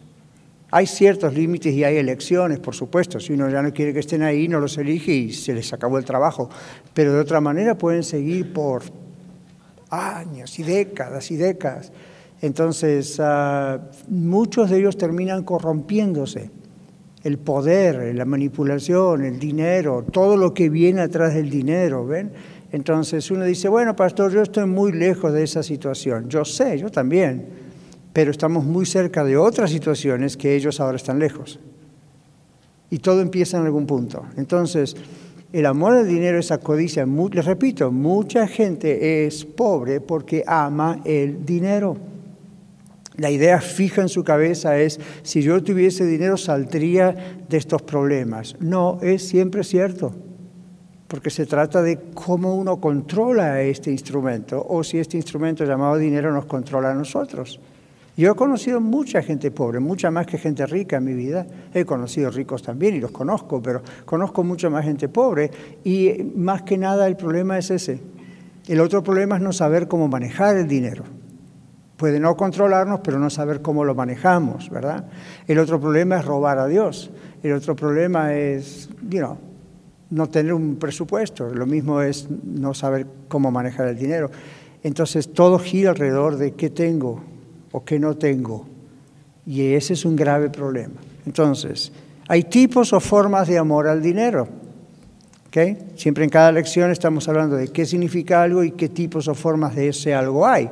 Hay 0.70 0.86
ciertos 0.86 1.34
límites 1.34 1.74
y 1.74 1.82
hay 1.82 1.96
elecciones, 1.96 2.60
por 2.60 2.76
supuesto. 2.76 3.18
Si 3.18 3.32
uno 3.32 3.50
ya 3.50 3.60
no 3.60 3.72
quiere 3.72 3.92
que 3.92 3.98
estén 3.98 4.22
ahí, 4.22 4.46
no 4.46 4.60
los 4.60 4.78
elige 4.78 5.12
y 5.12 5.32
se 5.32 5.52
les 5.52 5.72
acabó 5.72 5.98
el 5.98 6.04
trabajo. 6.04 6.48
Pero 6.94 7.12
de 7.12 7.18
otra 7.18 7.40
manera 7.40 7.76
pueden 7.76 8.04
seguir 8.04 8.52
por 8.52 8.84
años 9.90 10.60
y 10.60 10.62
décadas 10.62 11.28
y 11.32 11.36
décadas. 11.36 11.90
Entonces, 12.42 13.18
ah, 13.20 13.80
muchos 14.08 14.68
de 14.68 14.78
ellos 14.78 14.96
terminan 14.98 15.44
corrompiéndose 15.44 16.50
el 17.22 17.38
poder, 17.38 18.14
la 18.16 18.24
manipulación, 18.24 19.24
el 19.24 19.38
dinero, 19.38 20.04
todo 20.10 20.36
lo 20.36 20.52
que 20.52 20.68
viene 20.68 21.02
atrás 21.02 21.34
del 21.34 21.48
dinero, 21.48 22.04
¿ven? 22.04 22.32
Entonces 22.72 23.30
uno 23.30 23.44
dice, 23.44 23.68
bueno, 23.68 23.94
pastor, 23.94 24.32
yo 24.32 24.42
estoy 24.42 24.66
muy 24.66 24.92
lejos 24.92 25.32
de 25.32 25.44
esa 25.44 25.62
situación. 25.62 26.28
Yo 26.28 26.44
sé, 26.44 26.78
yo 26.78 26.90
también, 26.90 27.46
pero 28.12 28.32
estamos 28.32 28.64
muy 28.64 28.86
cerca 28.86 29.22
de 29.22 29.36
otras 29.36 29.70
situaciones 29.70 30.36
que 30.36 30.56
ellos 30.56 30.80
ahora 30.80 30.96
están 30.96 31.20
lejos. 31.20 31.60
Y 32.90 32.98
todo 32.98 33.20
empieza 33.20 33.56
en 33.58 33.66
algún 33.66 33.86
punto. 33.86 34.24
Entonces, 34.36 34.96
el 35.52 35.66
amor 35.66 35.94
al 35.94 36.08
dinero, 36.08 36.38
esa 36.38 36.58
codicia, 36.58 37.06
les 37.06 37.44
repito, 37.44 37.92
mucha 37.92 38.48
gente 38.48 39.26
es 39.26 39.44
pobre 39.44 40.00
porque 40.00 40.42
ama 40.46 41.00
el 41.04 41.46
dinero. 41.46 42.11
La 43.16 43.30
idea 43.30 43.60
fija 43.60 44.00
en 44.00 44.08
su 44.08 44.24
cabeza 44.24 44.78
es, 44.78 44.98
si 45.22 45.42
yo 45.42 45.62
tuviese 45.62 46.06
dinero 46.06 46.36
saldría 46.36 47.14
de 47.48 47.56
estos 47.56 47.82
problemas. 47.82 48.56
No, 48.58 48.98
es 49.02 49.28
siempre 49.28 49.64
cierto, 49.64 50.14
porque 51.08 51.28
se 51.28 51.44
trata 51.44 51.82
de 51.82 51.98
cómo 52.14 52.54
uno 52.54 52.80
controla 52.80 53.60
este 53.60 53.90
instrumento 53.90 54.64
o 54.66 54.82
si 54.82 54.98
este 54.98 55.18
instrumento 55.18 55.64
llamado 55.64 55.98
dinero 55.98 56.32
nos 56.32 56.46
controla 56.46 56.92
a 56.92 56.94
nosotros. 56.94 57.60
Yo 58.16 58.32
he 58.32 58.34
conocido 58.34 58.80
mucha 58.80 59.22
gente 59.22 59.50
pobre, 59.50 59.80
mucha 59.80 60.10
más 60.10 60.26
que 60.26 60.36
gente 60.36 60.66
rica 60.66 60.98
en 60.98 61.04
mi 61.04 61.14
vida. 61.14 61.46
He 61.72 61.84
conocido 61.84 62.30
ricos 62.30 62.62
también 62.62 62.94
y 62.94 63.00
los 63.00 63.10
conozco, 63.10 63.62
pero 63.62 63.82
conozco 64.04 64.44
mucha 64.44 64.68
más 64.68 64.84
gente 64.84 65.08
pobre 65.08 65.50
y 65.82 66.30
más 66.34 66.62
que 66.62 66.76
nada 66.76 67.06
el 67.06 67.16
problema 67.16 67.58
es 67.58 67.70
ese. 67.70 68.00
El 68.68 68.80
otro 68.80 69.02
problema 69.02 69.36
es 69.36 69.42
no 69.42 69.52
saber 69.52 69.88
cómo 69.88 70.08
manejar 70.08 70.56
el 70.56 70.68
dinero. 70.68 71.04
Puede 72.02 72.18
no 72.18 72.36
controlarnos, 72.36 72.98
pero 72.98 73.20
no 73.20 73.30
saber 73.30 73.62
cómo 73.62 73.84
lo 73.84 73.94
manejamos, 73.94 74.68
¿verdad? 74.70 75.04
El 75.46 75.60
otro 75.60 75.80
problema 75.80 76.18
es 76.18 76.24
robar 76.24 76.58
a 76.58 76.66
Dios. 76.66 77.12
El 77.44 77.52
otro 77.52 77.76
problema 77.76 78.34
es, 78.34 78.88
you 79.08 79.38
no 80.10 80.28
tener 80.28 80.52
un 80.52 80.80
presupuesto. 80.80 81.54
Lo 81.54 81.64
mismo 81.64 82.02
es 82.02 82.26
no 82.28 82.74
saber 82.74 83.06
cómo 83.28 83.52
manejar 83.52 83.86
el 83.86 83.96
dinero. 83.96 84.32
Entonces 84.82 85.32
todo 85.32 85.60
gira 85.60 85.90
alrededor 85.90 86.38
de 86.38 86.54
qué 86.54 86.70
tengo, 86.70 87.22
o 87.70 87.84
que 87.84 88.00
no 88.00 88.16
tengo. 88.16 88.66
Y 89.46 89.74
ese 89.74 89.92
es 89.92 90.04
un 90.04 90.16
grave 90.16 90.50
problema. 90.50 90.94
Entonces, 91.24 91.92
hay 92.26 92.42
tipos 92.42 92.92
o 92.92 92.98
formas 92.98 93.46
de 93.46 93.58
amor 93.58 93.86
al 93.86 94.02
dinero. 94.02 94.48
¿okay? 95.46 95.78
Siempre 95.94 96.24
en 96.24 96.30
cada 96.30 96.50
lección 96.50 96.90
estamos 96.90 97.28
hablando 97.28 97.54
de 97.54 97.68
qué 97.68 97.86
significa 97.86 98.42
algo 98.42 98.64
y 98.64 98.72
qué 98.72 98.88
tipos 98.88 99.28
o 99.28 99.36
formas 99.36 99.76
de 99.76 99.90
ese 99.90 100.12
algo 100.12 100.44
hay. 100.44 100.68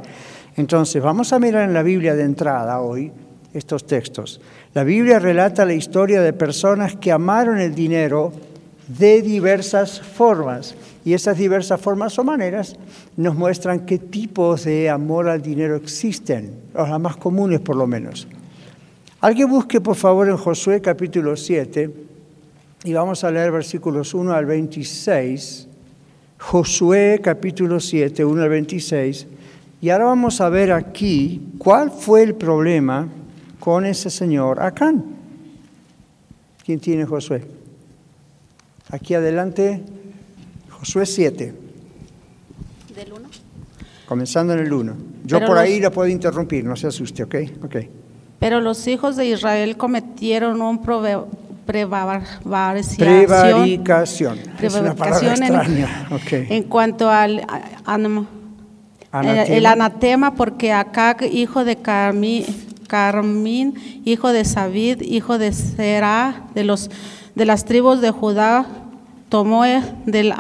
Entonces, 0.57 1.02
vamos 1.02 1.33
a 1.33 1.38
mirar 1.38 1.64
en 1.64 1.75
la 1.75 1.83
Biblia 1.83 2.14
de 2.14 2.25
entrada 2.25 2.80
hoy 2.80 3.12
estos 3.52 3.87
textos. 3.87 4.40
La 4.75 4.85
Biblia 4.85 5.19
relata 5.19 5.64
la 5.64 5.75
historia 5.75 6.21
de 6.23 6.33
personas 6.33 6.97
que 6.97 7.12
amaron 7.12 7.59
el 7.59 7.75
dinero 7.75 8.33
de 8.99 9.23
diversas 9.23 10.00
formas. 10.00 10.75
Y 11.04 11.14
esas 11.14 11.38
diversas 11.38 11.80
formas 11.80 12.19
o 12.19 12.25
maneras 12.25 12.76
nos 13.16 13.35
muestran 13.35 13.87
qué 13.87 13.99
tipos 13.99 14.64
de 14.64 14.90
amor 14.90 15.28
al 15.28 15.40
dinero 15.40 15.76
existen, 15.76 16.52
las 16.75 17.00
más 17.00 17.16
comunes 17.16 17.61
por 17.61 17.76
lo 17.76 17.87
menos. 17.87 18.28
Alguien 19.21 19.49
busque 19.49 19.80
por 19.80 19.97
favor 19.97 20.28
en 20.28 20.37
Josué 20.37 20.80
capítulo 20.80 21.37
7 21.37 21.90
y 22.85 22.92
vamos 22.92 23.25
a 23.25 23.30
leer 23.30 23.52
versículos 23.52 24.14
1 24.14 24.33
al 24.33 24.47
26. 24.47 25.69
Josué 26.38 27.21
capítulo 27.23 27.80
7, 27.80 28.25
1 28.25 28.42
al 28.42 28.49
26. 28.49 29.26
Y 29.83 29.89
ahora 29.89 30.05
vamos 30.05 30.41
a 30.41 30.49
ver 30.51 30.73
aquí 30.73 31.41
cuál 31.59 31.91
fue 31.91 32.23
el 32.23 32.35
problema 32.35 33.09
con 33.59 33.87
ese 33.87 34.11
señor 34.11 34.63
Acán. 34.63 35.05
¿Quién 36.65 36.81
tiene 36.81 37.07
Josué? 37.07 37.47
Aquí 38.91 39.15
adelante, 39.15 39.83
Josué 40.69 41.07
7. 41.07 41.55
¿Del 42.95 43.13
1? 43.13 43.29
Comenzando 44.07 44.53
en 44.53 44.59
el 44.59 44.73
1. 44.73 44.97
Yo 45.25 45.45
por 45.47 45.57
ahí 45.57 45.81
la 45.81 45.91
puedo 45.91 46.09
interrumpir, 46.09 46.65
no 46.65 46.77
se 46.77 46.89
asuste, 46.89 47.23
¿ok? 47.23 47.35
Ok. 47.65 47.77
Pero 48.39 48.61
los 48.61 48.87
hijos 48.87 49.17
de 49.17 49.27
Israel 49.27 49.77
cometieron 49.77 50.61
un 50.61 50.83
prevaricación. 50.83 52.97
Prevaricación. 52.99 54.39
Es 54.61 54.75
una 54.75 54.95
palabra 54.95 55.35
extraña. 55.35 56.07
En, 56.11 56.17
okay. 56.17 56.47
en 56.51 56.65
cuanto 56.65 57.11
al 57.11 57.47
anatema. 59.12 59.57
El, 59.57 59.67
anatema, 59.67 60.35
porque 60.35 60.73
Acá, 60.73 61.17
hijo 61.31 61.64
de 61.64 61.76
Carmín, 61.76 62.45
Carmín, 62.87 64.02
hijo 64.05 64.33
de 64.33 64.45
Sabid, 64.45 65.00
hijo 65.02 65.38
de 65.38 65.52
Será, 65.52 66.45
de, 66.55 66.64
los, 66.64 66.90
de 67.35 67.45
las 67.45 67.64
tribus 67.64 68.00
de 68.00 68.11
Judá, 68.11 68.67
tomó 69.29 69.64
del 70.07 70.35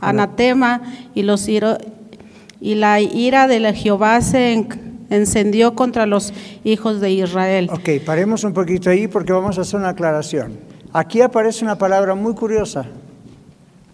anatema 0.00 0.82
y, 1.14 1.22
los 1.22 1.48
y 1.48 2.74
la 2.74 3.00
ira 3.00 3.48
de 3.48 3.72
Jehová 3.72 4.20
se 4.20 4.66
encendió 5.10 5.74
contra 5.74 6.06
los 6.06 6.32
hijos 6.64 7.00
de 7.00 7.12
Israel. 7.12 7.70
Ok, 7.72 8.04
paremos 8.04 8.44
un 8.44 8.52
poquito 8.52 8.90
ahí 8.90 9.08
porque 9.08 9.32
vamos 9.32 9.58
a 9.58 9.62
hacer 9.62 9.80
una 9.80 9.90
aclaración. 9.90 10.58
Aquí 10.92 11.20
aparece 11.22 11.64
una 11.64 11.76
palabra 11.76 12.14
muy 12.14 12.34
curiosa. 12.34 12.84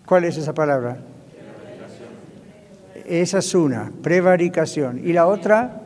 ¿Cuál 0.04 0.24
es 0.24 0.36
esa 0.36 0.52
palabra? 0.52 0.98
Esa 3.10 3.38
es 3.38 3.54
una, 3.56 3.90
prevaricación. 4.02 5.00
Y 5.04 5.12
la 5.12 5.26
otra, 5.26 5.82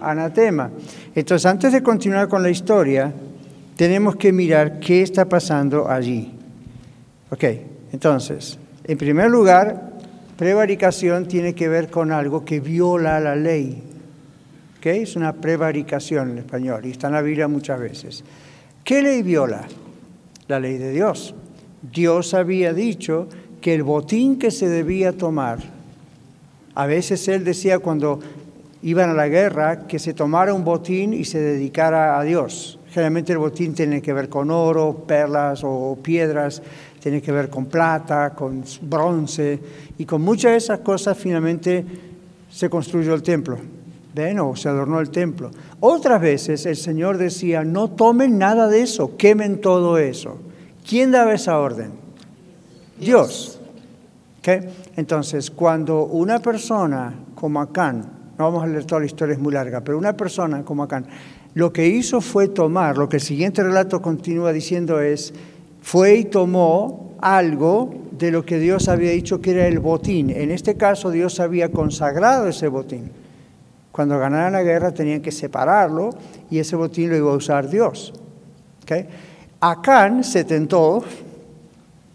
anatema. 0.00 0.70
Entonces, 1.14 1.46
antes 1.46 1.72
de 1.72 1.82
continuar 1.82 2.26
con 2.26 2.42
la 2.42 2.50
historia, 2.50 3.12
tenemos 3.76 4.16
que 4.16 4.32
mirar 4.32 4.80
qué 4.80 5.02
está 5.02 5.28
pasando 5.28 5.88
allí. 5.88 6.32
Ok, 7.30 7.44
entonces, 7.92 8.58
en 8.84 8.98
primer 8.98 9.30
lugar, 9.30 9.92
prevaricación 10.36 11.28
tiene 11.28 11.54
que 11.54 11.68
ver 11.68 11.88
con 11.88 12.10
algo 12.10 12.44
que 12.44 12.58
viola 12.58 13.20
la 13.20 13.36
ley. 13.36 13.80
¿Ok? 14.78 14.86
Es 14.86 15.14
una 15.14 15.34
prevaricación 15.34 16.32
en 16.32 16.38
español 16.38 16.84
y 16.84 16.90
está 16.90 17.06
en 17.06 17.12
la 17.12 17.22
Biblia 17.22 17.46
muchas 17.46 17.78
veces. 17.78 18.24
¿Qué 18.82 19.00
ley 19.00 19.22
viola? 19.22 19.62
La 20.48 20.58
ley 20.58 20.76
de 20.76 20.90
Dios. 20.90 21.36
Dios 21.82 22.34
había 22.34 22.72
dicho 22.72 23.28
que 23.60 23.74
el 23.74 23.84
botín 23.84 24.38
que 24.40 24.50
se 24.50 24.68
debía 24.68 25.12
tomar, 25.12 25.60
a 26.74 26.86
veces 26.86 27.26
él 27.28 27.44
decía 27.44 27.78
cuando 27.78 28.20
iban 28.82 29.10
a 29.10 29.14
la 29.14 29.28
guerra 29.28 29.86
que 29.86 29.98
se 29.98 30.14
tomara 30.14 30.54
un 30.54 30.64
botín 30.64 31.12
y 31.12 31.24
se 31.24 31.40
dedicara 31.40 32.18
a 32.18 32.22
Dios. 32.22 32.78
Generalmente 32.90 33.32
el 33.32 33.38
botín 33.38 33.74
tiene 33.74 34.02
que 34.02 34.12
ver 34.12 34.28
con 34.28 34.50
oro, 34.50 35.04
perlas 35.06 35.62
o 35.64 35.98
piedras 36.02 36.62
tiene 37.02 37.20
que 37.20 37.32
ver 37.32 37.50
con 37.50 37.66
plata, 37.66 38.30
con 38.30 38.62
bronce, 38.82 39.58
y 39.98 40.04
con 40.04 40.22
muchas 40.22 40.52
de 40.52 40.58
esas 40.58 40.78
cosas 40.80 41.18
finalmente 41.18 41.84
se 42.48 42.70
construyó 42.70 43.14
el 43.14 43.24
templo, 43.24 43.58
¿ven? 44.14 44.38
O 44.38 44.54
se 44.54 44.68
adornó 44.68 45.00
el 45.00 45.10
templo. 45.10 45.50
Otras 45.80 46.20
veces 46.20 46.64
el 46.64 46.76
Señor 46.76 47.18
decía, 47.18 47.64
no 47.64 47.90
tomen 47.90 48.38
nada 48.38 48.68
de 48.68 48.82
eso, 48.82 49.16
quemen 49.16 49.60
todo 49.60 49.98
eso. 49.98 50.38
¿Quién 50.88 51.10
daba 51.10 51.34
esa 51.34 51.58
orden? 51.58 51.90
Dios. 53.00 53.58
Entonces, 54.96 55.50
cuando 55.50 56.04
una 56.04 56.40
persona 56.40 57.14
como 57.34 57.60
Acán, 57.60 58.04
no 58.38 58.44
vamos 58.44 58.64
a 58.64 58.66
leer 58.66 58.84
toda 58.84 59.00
la 59.00 59.06
historia, 59.06 59.34
es 59.34 59.40
muy 59.40 59.52
larga, 59.52 59.82
pero 59.82 59.98
una 59.98 60.16
persona 60.16 60.64
como 60.64 60.82
Acán, 60.82 61.06
lo 61.54 61.72
que 61.72 61.86
hizo 61.86 62.20
fue 62.20 62.48
tomar, 62.48 62.96
lo 62.96 63.08
que 63.08 63.16
el 63.16 63.22
siguiente 63.22 63.62
relato 63.62 64.02
continúa 64.02 64.52
diciendo 64.52 65.00
es, 65.00 65.32
fue 65.80 66.16
y 66.16 66.24
tomó 66.24 67.14
algo 67.20 67.94
de 68.10 68.30
lo 68.30 68.44
que 68.44 68.58
Dios 68.58 68.88
había 68.88 69.10
dicho 69.12 69.40
que 69.40 69.52
era 69.52 69.66
el 69.66 69.78
botín. 69.78 70.30
En 70.30 70.50
este 70.50 70.76
caso 70.76 71.10
Dios 71.10 71.40
había 71.40 71.70
consagrado 71.70 72.48
ese 72.48 72.68
botín. 72.68 73.10
Cuando 73.92 74.18
ganaran 74.18 74.54
la 74.54 74.62
guerra 74.62 74.92
tenían 74.92 75.20
que 75.20 75.30
separarlo 75.30 76.10
y 76.50 76.58
ese 76.58 76.76
botín 76.76 77.10
lo 77.10 77.16
iba 77.16 77.30
a 77.30 77.36
usar 77.36 77.68
Dios. 77.68 78.12
Acán 79.60 80.24
se 80.24 80.44
tentó 80.44 81.04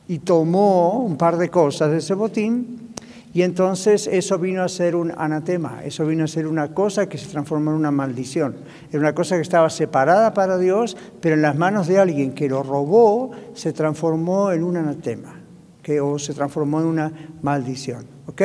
y 0.08 0.20
tomó 0.20 1.00
un 1.00 1.18
par 1.18 1.38
de 1.38 1.50
cosas 1.50 1.92
de 1.92 1.98
ese 1.98 2.14
botín 2.14 2.88
y 3.34 3.44
entonces 3.44 4.08
eso 4.08 4.40
vino 4.40 4.64
a 4.64 4.70
ser 4.70 4.96
un 4.96 5.14
anatema, 5.16 5.84
eso 5.84 6.06
vino 6.06 6.24
a 6.24 6.28
ser 6.28 6.48
una 6.48 6.74
cosa 6.74 7.08
que 7.08 7.18
se 7.18 7.28
transformó 7.28 7.72
en 7.72 7.78
una 7.78 7.92
maldición. 7.92 8.56
Era 8.90 9.00
una 9.00 9.14
cosa 9.14 9.36
que 9.36 9.44
estaba 9.44 9.70
separada 9.70 10.34
para 10.34 10.58
Dios, 10.58 10.98
pero 11.22 11.36
en 11.36 11.44
las 11.44 11.56
manos 11.56 11.88
de 11.88 12.00
alguien 12.00 12.34
que 12.34 12.50
lo 12.50 12.64
robó 12.64 13.32
se 13.54 13.74
transformó 13.74 14.52
en 14.52 14.64
un 14.64 14.78
anatema, 14.78 15.36
que, 15.84 16.02
o 16.02 16.18
se 16.18 16.34
transformó 16.34 16.80
en 16.80 16.88
una 16.88 17.12
maldición. 17.44 18.06
¿Ok? 18.26 18.42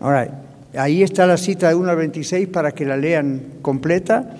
All 0.00 0.30
Ahí 0.76 1.02
está 1.02 1.26
la 1.26 1.36
cita 1.36 1.68
de 1.68 1.74
1 1.74 1.90
al 1.90 1.96
26 1.96 2.46
para 2.48 2.70
que 2.70 2.84
la 2.84 2.96
lean 2.96 3.42
completa, 3.60 4.36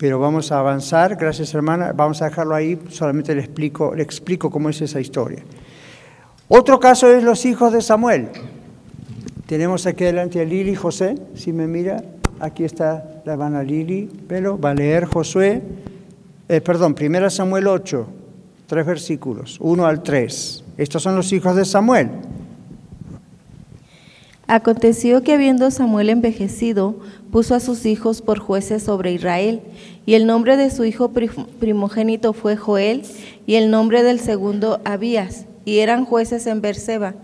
pero 0.00 0.18
vamos 0.18 0.50
a 0.50 0.58
avanzar, 0.58 1.16
gracias 1.16 1.52
hermana, 1.52 1.92
vamos 1.92 2.22
a 2.22 2.30
dejarlo 2.30 2.54
ahí, 2.54 2.80
solamente 2.88 3.34
le 3.34 3.42
explico, 3.42 3.94
le 3.94 4.02
explico 4.02 4.50
cómo 4.50 4.70
es 4.70 4.80
esa 4.80 4.98
historia. 4.98 5.42
Otro 6.48 6.80
caso 6.80 7.12
es 7.12 7.22
los 7.22 7.44
hijos 7.44 7.70
de 7.70 7.82
Samuel. 7.82 8.28
Tenemos 9.44 9.86
aquí 9.86 10.04
adelante 10.04 10.40
a 10.40 10.44
Lili 10.44 10.74
José, 10.74 11.16
si 11.34 11.52
me 11.52 11.66
mira, 11.66 12.02
aquí 12.40 12.64
está 12.64 13.20
la 13.26 13.34
hermana 13.34 13.62
Lili, 13.62 14.08
pero 14.26 14.58
va 14.58 14.70
a 14.70 14.74
leer 14.74 15.04
Josué 15.04 15.60
eh, 16.48 16.62
perdón, 16.62 16.96
1 16.98 17.28
Samuel 17.28 17.68
8, 17.68 18.06
tres 18.66 18.84
versículos, 18.86 19.58
1 19.60 19.86
al 19.86 20.02
3. 20.02 20.64
Estos 20.78 21.02
son 21.02 21.14
los 21.14 21.30
hijos 21.32 21.54
de 21.54 21.66
Samuel. 21.66 22.08
Aconteció 24.52 25.22
que 25.22 25.34
habiendo 25.34 25.70
Samuel 25.70 26.10
envejecido, 26.10 26.96
puso 27.30 27.54
a 27.54 27.60
sus 27.60 27.86
hijos 27.86 28.20
por 28.20 28.40
jueces 28.40 28.82
sobre 28.82 29.12
Israel, 29.12 29.60
y 30.06 30.14
el 30.14 30.26
nombre 30.26 30.56
de 30.56 30.72
su 30.72 30.84
hijo 30.84 31.12
primogénito 31.60 32.32
fue 32.32 32.56
Joel, 32.56 33.04
y 33.46 33.54
el 33.54 33.70
nombre 33.70 34.02
del 34.02 34.18
segundo 34.18 34.80
Abías, 34.84 35.46
y 35.64 35.78
eran 35.78 36.04
jueces 36.04 36.48
en 36.48 36.62
Berseba. 36.62 37.14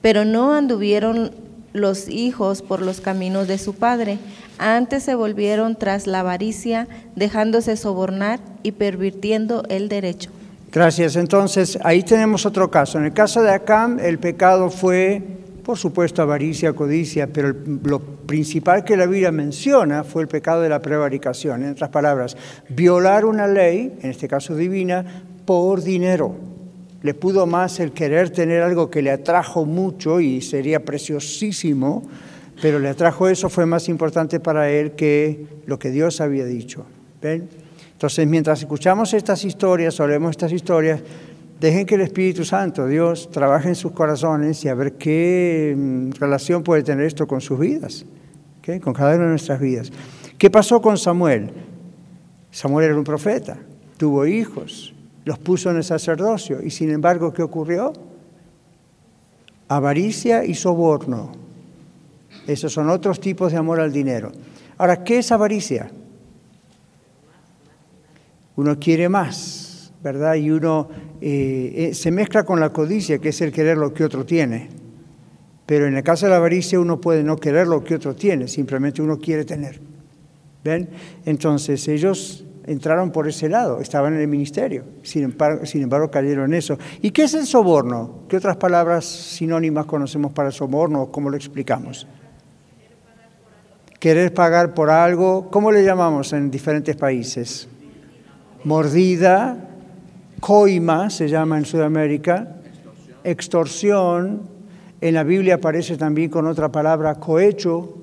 Pero 0.00 0.24
no 0.24 0.52
anduvieron 0.52 1.32
los 1.72 2.08
hijos 2.08 2.62
por 2.62 2.82
los 2.82 3.00
caminos 3.00 3.48
de 3.48 3.58
su 3.58 3.74
padre, 3.74 4.18
antes 4.58 5.02
se 5.02 5.16
volvieron 5.16 5.74
tras 5.74 6.06
la 6.06 6.20
avaricia, 6.20 6.86
dejándose 7.16 7.76
sobornar 7.76 8.38
y 8.62 8.70
pervirtiendo 8.70 9.64
el 9.70 9.88
derecho. 9.88 10.30
Gracias. 10.70 11.16
Entonces, 11.16 11.80
ahí 11.82 12.04
tenemos 12.04 12.46
otro 12.46 12.70
caso. 12.70 12.96
En 12.96 13.06
el 13.06 13.12
caso 13.12 13.42
de 13.42 13.50
Acam, 13.50 13.98
el 13.98 14.20
pecado 14.20 14.70
fue, 14.70 15.40
por 15.70 15.78
supuesto, 15.78 16.20
avaricia, 16.20 16.72
codicia, 16.72 17.28
pero 17.32 17.54
lo 17.84 18.00
principal 18.00 18.82
que 18.82 18.96
la 18.96 19.06
Biblia 19.06 19.30
menciona 19.30 20.02
fue 20.02 20.22
el 20.22 20.26
pecado 20.26 20.62
de 20.62 20.68
la 20.68 20.82
prevaricación. 20.82 21.62
En 21.62 21.70
otras 21.70 21.90
palabras, 21.90 22.36
violar 22.68 23.24
una 23.24 23.46
ley, 23.46 23.96
en 24.02 24.10
este 24.10 24.26
caso 24.26 24.56
divina, 24.56 25.04
por 25.44 25.80
dinero 25.80 26.34
le 27.02 27.14
pudo 27.14 27.46
más 27.46 27.78
el 27.78 27.92
querer 27.92 28.30
tener 28.30 28.62
algo 28.62 28.90
que 28.90 29.00
le 29.00 29.12
atrajo 29.12 29.64
mucho 29.64 30.18
y 30.18 30.40
sería 30.40 30.84
preciosísimo, 30.84 32.02
pero 32.60 32.80
le 32.80 32.88
atrajo 32.88 33.28
eso, 33.28 33.48
fue 33.48 33.64
más 33.64 33.88
importante 33.88 34.40
para 34.40 34.68
él 34.70 34.96
que 34.96 35.46
lo 35.66 35.78
que 35.78 35.92
Dios 35.92 36.20
había 36.20 36.46
dicho. 36.46 36.84
Entonces, 37.22 38.26
mientras 38.26 38.58
escuchamos 38.58 39.14
estas 39.14 39.44
historias 39.44 40.00
o 40.00 40.08
leemos 40.08 40.32
estas 40.32 40.50
historias, 40.50 41.00
dejen 41.60 41.84
que 41.84 41.94
el 41.94 42.00
Espíritu 42.00 42.44
Santo, 42.44 42.86
Dios, 42.86 43.30
trabaje 43.30 43.68
en 43.68 43.74
sus 43.74 43.92
corazones 43.92 44.64
y 44.64 44.68
a 44.68 44.74
ver 44.74 44.94
qué 44.94 45.74
mm, 45.76 46.12
relación 46.12 46.62
puede 46.62 46.82
tener 46.82 47.04
esto 47.04 47.26
con 47.26 47.40
sus 47.40 47.58
vidas, 47.58 48.06
con 48.82 48.94
cada 48.94 49.14
una 49.14 49.24
de 49.24 49.30
nuestras 49.30 49.60
vidas. 49.60 49.92
¿Qué 50.38 50.50
pasó 50.50 50.80
con 50.80 50.96
Samuel? 50.96 51.50
Samuel 52.50 52.86
era 52.86 52.96
un 52.96 53.04
profeta, 53.04 53.58
tuvo 53.98 54.26
hijos, 54.26 54.94
los 55.24 55.38
puso 55.38 55.70
en 55.70 55.76
el 55.76 55.84
sacerdocio. 55.84 56.62
Y 56.62 56.70
sin 56.70 56.90
embargo, 56.90 57.32
¿qué 57.32 57.42
ocurrió? 57.42 57.92
Avaricia 59.68 60.44
y 60.44 60.54
soborno. 60.54 61.32
Esos 62.46 62.72
son 62.72 62.88
otros 62.88 63.20
tipos 63.20 63.52
de 63.52 63.58
amor 63.58 63.80
al 63.80 63.92
dinero. 63.92 64.32
Ahora, 64.78 65.04
¿qué 65.04 65.18
es 65.18 65.30
avaricia? 65.30 65.90
Uno 68.56 68.78
quiere 68.78 69.08
más, 69.08 69.92
¿verdad? 70.02 70.34
Y 70.34 70.50
uno 70.50 70.88
eh, 71.20 71.90
eh, 71.90 71.94
se 71.94 72.10
mezcla 72.10 72.44
con 72.44 72.60
la 72.60 72.70
codicia, 72.70 73.18
que 73.18 73.28
es 73.28 73.40
el 73.40 73.52
querer 73.52 73.76
lo 73.76 73.92
que 73.92 74.04
otro 74.04 74.24
tiene. 74.24 74.68
Pero 75.66 75.86
en 75.86 75.96
el 75.96 76.02
caso 76.02 76.26
de 76.26 76.30
la 76.30 76.38
avaricia 76.38 76.80
uno 76.80 77.00
puede 77.00 77.22
no 77.22 77.36
querer 77.36 77.66
lo 77.66 77.84
que 77.84 77.94
otro 77.94 78.14
tiene, 78.16 78.48
simplemente 78.48 79.02
uno 79.02 79.18
quiere 79.18 79.44
tener. 79.44 79.80
¿Ven? 80.64 80.88
Entonces 81.24 81.86
ellos 81.88 82.44
entraron 82.66 83.10
por 83.10 83.28
ese 83.28 83.48
lado, 83.48 83.80
estaban 83.80 84.14
en 84.14 84.20
el 84.20 84.28
ministerio, 84.28 84.84
sin 85.02 85.24
embargo, 85.24 85.64
sin 85.66 85.82
embargo, 85.82 86.10
cayeron 86.10 86.46
en 86.46 86.54
eso. 86.54 86.78
¿Y 87.02 87.10
qué 87.10 87.24
es 87.24 87.34
el 87.34 87.46
soborno? 87.46 88.24
¿Qué 88.28 88.36
otras 88.36 88.56
palabras 88.56 89.04
sinónimas 89.04 89.86
conocemos 89.86 90.32
para 90.32 90.50
soborno? 90.50 91.10
¿Cómo 91.10 91.30
lo 91.30 91.36
explicamos? 91.36 92.06
Querer 93.98 94.32
pagar 94.32 94.74
por 94.74 94.90
algo, 94.90 95.50
¿cómo 95.50 95.70
le 95.70 95.84
llamamos 95.84 96.32
en 96.32 96.50
diferentes 96.50 96.96
países? 96.96 97.68
Mordida, 98.64 99.69
coima 100.40 101.10
se 101.10 101.28
llama 101.28 101.58
en 101.58 101.64
Sudamérica, 101.64 102.56
extorsión, 103.22 104.48
en 105.00 105.14
la 105.14 105.22
Biblia 105.22 105.56
aparece 105.56 105.96
también 105.96 106.30
con 106.30 106.46
otra 106.46 106.70
palabra 106.70 107.14
cohecho, 107.14 107.94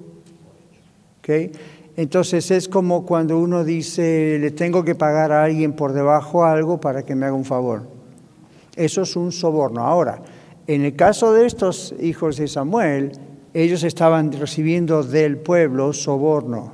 ¿okay? 1.19 1.51
Entonces 1.95 2.51
es 2.51 2.69
como 2.69 3.05
cuando 3.05 3.39
uno 3.39 3.63
dice, 3.63 4.37
le 4.39 4.51
tengo 4.51 4.83
que 4.83 4.93
pagar 4.93 5.31
a 5.31 5.43
alguien 5.43 5.73
por 5.73 5.93
debajo 5.93 6.45
algo 6.45 6.79
para 6.79 7.03
que 7.03 7.15
me 7.15 7.25
haga 7.25 7.35
un 7.35 7.43
favor. 7.43 7.87
Eso 8.75 9.01
es 9.01 9.15
un 9.15 9.31
soborno. 9.31 9.81
Ahora, 9.81 10.21
en 10.67 10.85
el 10.85 10.95
caso 10.95 11.33
de 11.33 11.47
estos 11.47 11.95
hijos 11.99 12.37
de 12.37 12.47
Samuel, 12.47 13.13
ellos 13.55 13.83
estaban 13.83 14.31
recibiendo 14.31 15.01
del 15.01 15.37
pueblo 15.37 15.91
soborno, 15.91 16.73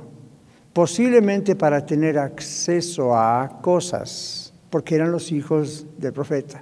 posiblemente 0.74 1.56
para 1.56 1.86
tener 1.86 2.18
acceso 2.18 3.16
a 3.16 3.60
cosas, 3.62 4.43
porque 4.74 4.96
eran 4.96 5.12
los 5.12 5.30
hijos 5.30 5.86
del 5.98 6.12
profeta. 6.12 6.60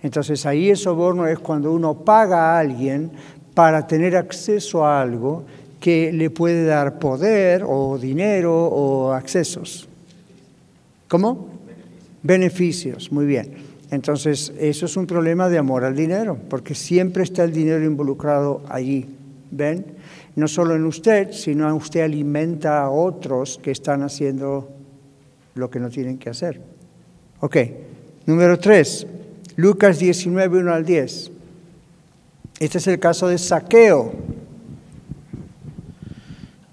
Entonces 0.00 0.46
ahí 0.46 0.70
el 0.70 0.76
soborno 0.76 1.26
es 1.26 1.40
cuando 1.40 1.72
uno 1.72 2.04
paga 2.04 2.54
a 2.54 2.60
alguien 2.60 3.10
para 3.52 3.84
tener 3.84 4.16
acceso 4.16 4.86
a 4.86 5.02
algo 5.02 5.42
que 5.80 6.12
le 6.12 6.30
puede 6.30 6.64
dar 6.64 7.00
poder 7.00 7.64
o 7.66 7.98
dinero 7.98 8.54
o 8.54 9.10
accesos. 9.10 9.88
¿Cómo? 11.08 11.48
Beneficios, 12.22 13.10
muy 13.10 13.26
bien. 13.26 13.54
Entonces, 13.90 14.52
eso 14.56 14.86
es 14.86 14.96
un 14.96 15.08
problema 15.08 15.48
de 15.48 15.58
amor 15.58 15.82
al 15.82 15.96
dinero, 15.96 16.38
porque 16.48 16.76
siempre 16.76 17.24
está 17.24 17.42
el 17.42 17.52
dinero 17.52 17.84
involucrado 17.84 18.62
allí. 18.68 19.08
¿Ven? 19.50 19.84
No 20.36 20.46
solo 20.46 20.76
en 20.76 20.84
usted, 20.84 21.32
sino 21.32 21.74
usted 21.74 22.02
alimenta 22.02 22.82
a 22.82 22.90
otros 22.90 23.58
que 23.60 23.72
están 23.72 24.04
haciendo 24.04 24.71
lo 25.54 25.70
que 25.70 25.80
no 25.80 25.90
tienen 25.90 26.18
que 26.18 26.30
hacer. 26.30 26.60
Ok, 27.40 27.56
número 28.26 28.58
tres, 28.58 29.06
Lucas 29.56 29.98
19, 29.98 30.58
1 30.58 30.72
al 30.72 30.84
10. 30.84 31.30
Este 32.60 32.78
es 32.78 32.86
el 32.86 32.98
caso 32.98 33.28
de 33.28 33.38
saqueo. 33.38 34.12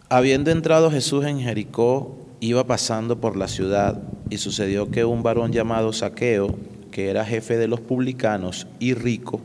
Habiendo 0.10 0.52
entrado 0.52 0.92
Jesús 0.92 1.26
en 1.26 1.40
Jericó, 1.40 2.18
iba 2.40 2.66
pasando 2.66 3.20
por 3.20 3.36
la 3.36 3.48
ciudad, 3.48 4.02
y 4.30 4.38
sucedió 4.38 4.92
que 4.92 5.06
un 5.06 5.24
varón 5.24 5.52
llamado 5.52 5.92
Saqueo, 5.92 6.56
que 6.92 7.10
era 7.10 7.26
jefe 7.26 7.58
de 7.58 7.68
los 7.68 7.80
publicanos 7.80 8.68
y 8.80 8.94
rico, 8.94 9.42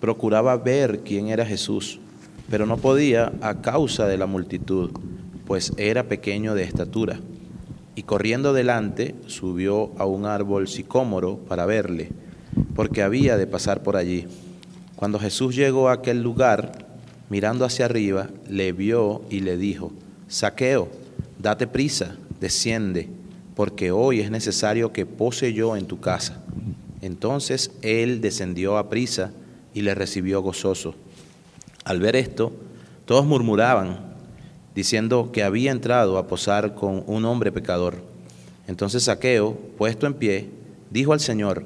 procuraba 0.00 0.56
ver 0.56 1.00
quién 1.00 1.28
era 1.28 1.44
Jesús, 1.44 1.98
pero 2.50 2.66
no 2.66 2.76
podía 2.76 3.32
a 3.40 3.60
causa 3.60 4.06
de 4.06 4.18
la 4.18 4.26
multitud, 4.26 4.90
pues 5.46 5.72
era 5.76 6.04
pequeño 6.04 6.54
de 6.54 6.64
estatura. 6.64 7.20
Y 7.98 8.04
corriendo 8.04 8.52
delante, 8.52 9.16
subió 9.26 9.90
a 9.98 10.06
un 10.06 10.24
árbol 10.24 10.68
sicómoro 10.68 11.38
para 11.38 11.66
verle, 11.66 12.10
porque 12.76 13.02
había 13.02 13.36
de 13.36 13.48
pasar 13.48 13.82
por 13.82 13.96
allí. 13.96 14.28
Cuando 14.94 15.18
Jesús 15.18 15.56
llegó 15.56 15.88
a 15.88 15.94
aquel 15.94 16.22
lugar, 16.22 16.86
mirando 17.28 17.64
hacia 17.64 17.86
arriba, 17.86 18.28
le 18.48 18.70
vio 18.70 19.22
y 19.30 19.40
le 19.40 19.56
dijo, 19.56 19.90
Saqueo, 20.28 20.88
date 21.40 21.66
prisa, 21.66 22.14
desciende, 22.38 23.08
porque 23.56 23.90
hoy 23.90 24.20
es 24.20 24.30
necesario 24.30 24.92
que 24.92 25.04
pose 25.04 25.52
yo 25.52 25.76
en 25.76 25.86
tu 25.86 25.98
casa. 25.98 26.40
Entonces 27.02 27.72
él 27.82 28.20
descendió 28.20 28.78
a 28.78 28.88
prisa 28.88 29.32
y 29.74 29.80
le 29.80 29.96
recibió 29.96 30.40
gozoso. 30.40 30.94
Al 31.82 31.98
ver 31.98 32.14
esto, 32.14 32.52
todos 33.06 33.26
murmuraban, 33.26 34.07
diciendo 34.78 35.30
que 35.32 35.42
había 35.42 35.72
entrado 35.72 36.18
a 36.18 36.28
posar 36.28 36.76
con 36.76 37.02
un 37.08 37.24
hombre 37.24 37.50
pecador. 37.50 37.96
Entonces 38.68 39.02
Saqueo, 39.02 39.58
puesto 39.76 40.06
en 40.06 40.14
pie, 40.14 40.50
dijo 40.88 41.12
al 41.12 41.18
Señor, 41.18 41.64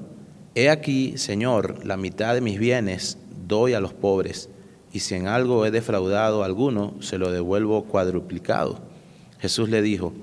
He 0.55 0.70
aquí, 0.70 1.18
Señor, 1.18 1.85
la 1.85 1.98
mitad 1.98 2.33
de 2.33 2.40
mis 2.40 2.59
bienes 2.59 3.18
doy 3.46 3.75
a 3.75 3.81
los 3.81 3.92
pobres 3.92 4.48
y 4.94 5.01
si 5.01 5.14
en 5.14 5.27
algo 5.27 5.66
he 5.66 5.70
defraudado 5.70 6.42
a 6.42 6.46
alguno, 6.46 6.94
se 7.01 7.18
lo 7.18 7.31
devuelvo 7.31 7.85
cuadruplicado. 7.85 8.79
Jesús 9.40 9.68
le 9.68 9.83
dijo, 9.83 10.14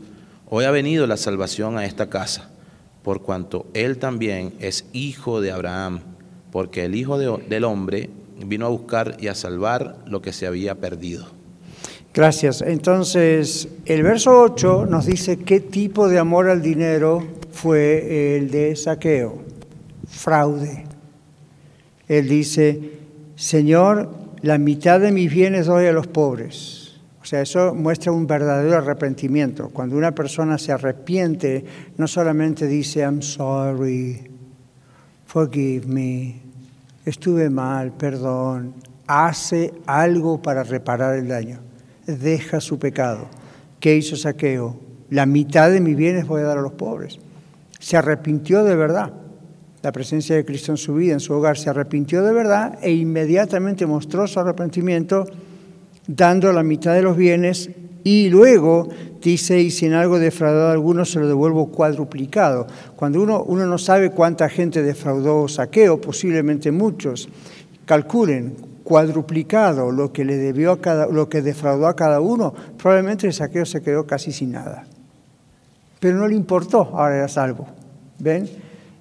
hoy 0.50 0.66
ha 0.66 0.72
venido 0.72 1.06
la 1.06 1.18
salvación 1.18 1.78
a 1.78 1.86
esta 1.86 2.10
casa, 2.10 2.50
por 3.04 3.22
cuanto 3.22 3.68
él 3.76 4.00
también 4.00 4.56
es 4.60 4.86
hijo 4.94 5.42
de 5.42 5.52
Abraham, 5.52 6.00
porque 6.52 6.86
el 6.86 6.96
Hijo 6.96 7.20
del 7.20 7.64
Hombre 7.66 8.10
vino 8.44 8.66
a 8.66 8.70
buscar 8.70 9.18
y 9.20 9.28
a 9.28 9.36
salvar 9.36 10.00
lo 10.08 10.24
que 10.24 10.34
se 10.34 10.48
había 10.48 10.74
perdido. 10.74 11.39
Gracias. 12.14 12.62
Entonces, 12.62 13.70
el 13.86 14.04
verso 14.04 14.42
8 14.42 14.88
nos 14.88 15.06
dice 15.06 15.38
qué 15.38 15.60
tipo 15.60 16.10
de 16.10 16.20
amor 16.20 16.50
al 16.50 16.62
dinero 16.62 17.26
fue 17.52 18.38
el 18.38 18.50
de 18.50 18.76
saqueo, 18.76 19.44
fraude. 20.08 20.86
Él 22.08 22.28
dice, 22.28 23.00
Señor, 23.36 24.10
la 24.42 24.58
mitad 24.58 25.00
de 25.00 25.12
mis 25.12 25.32
bienes 25.32 25.68
doy 25.68 25.86
a 25.86 25.92
los 25.92 26.08
pobres. 26.08 27.00
O 27.22 27.26
sea, 27.26 27.42
eso 27.42 27.76
muestra 27.76 28.12
un 28.12 28.26
verdadero 28.26 28.78
arrepentimiento. 28.78 29.70
Cuando 29.70 29.96
una 29.96 30.16
persona 30.16 30.58
se 30.58 30.72
arrepiente, 30.72 31.64
no 31.98 32.08
solamente 32.08 32.66
dice, 32.66 33.02
I'm 33.02 33.22
sorry, 33.22 34.30
forgive 35.28 35.86
me, 35.86 36.42
estuve 37.06 37.52
mal, 37.52 37.92
perdón, 37.92 38.74
hace 39.06 39.74
algo 39.86 40.42
para 40.42 40.64
reparar 40.64 41.18
el 41.18 41.28
daño, 41.28 41.60
deja 42.18 42.62
su 42.62 42.80
pecado. 42.80 43.28
¿Qué 43.80 43.96
hizo 43.96 44.16
Saqueo? 44.16 44.78
La 45.10 45.26
mitad 45.26 45.72
de 45.72 45.82
mis 45.82 45.96
bienes 45.96 46.28
voy 46.28 46.42
a 46.42 46.46
dar 46.46 46.58
a 46.58 46.62
los 46.62 46.74
pobres. 46.74 47.20
Se 47.80 47.98
arrepintió 47.98 48.64
de 48.64 48.76
verdad. 48.76 49.14
La 49.82 49.92
presencia 49.92 50.36
de 50.36 50.44
Cristo 50.44 50.72
en 50.72 50.78
su 50.78 50.96
vida, 50.96 51.14
en 51.14 51.20
su 51.20 51.34
hogar, 51.34 51.58
se 51.58 51.70
arrepintió 51.70 52.22
de 52.22 52.34
verdad 52.34 52.78
e 52.82 52.92
inmediatamente 52.92 53.86
mostró 53.86 54.28
su 54.28 54.40
arrepentimiento 54.40 55.26
dando 56.06 56.52
la 56.52 56.64
mitad 56.64 56.94
de 56.94 57.02
los 57.02 57.16
bienes 57.16 57.70
y 58.04 58.30
luego 58.30 58.90
dice, 59.22 59.60
y 59.60 59.72
si 59.72 59.86
en 59.86 59.94
algo 59.94 60.20
defraudado 60.20 60.70
a 60.70 60.72
alguno, 60.72 61.06
se 61.06 61.20
lo 61.20 61.28
devuelvo 61.28 61.68
cuadruplicado. 61.68 62.68
Cuando 62.96 63.22
uno, 63.22 63.44
uno 63.44 63.66
no 63.66 63.78
sabe 63.78 64.12
cuánta 64.12 64.50
gente 64.50 64.82
defraudó 64.82 65.48
saqueo, 65.48 66.02
posiblemente 66.02 66.72
muchos, 66.72 67.30
calculen 67.86 68.69
cuadruplicado 68.90 69.92
lo 69.92 70.12
que 70.12 70.26
le 70.26 70.36
debió 70.36 70.72
a 70.72 70.82
cada, 70.82 71.06
lo 71.06 71.30
que 71.30 71.44
defraudó 71.44 71.86
a 71.86 71.96
cada 71.96 72.22
uno, 72.22 72.56
probablemente 72.76 73.28
el 73.28 73.34
saqueo 73.34 73.64
se 73.64 73.84
quedó 73.84 74.08
casi 74.08 74.32
sin 74.32 74.54
nada. 74.54 74.88
Pero 76.00 76.18
no 76.18 76.28
le 76.28 76.34
importó, 76.34 76.90
ahora 76.96 77.18
era 77.18 77.28
salvo. 77.28 77.68
¿Ven? 78.18 78.50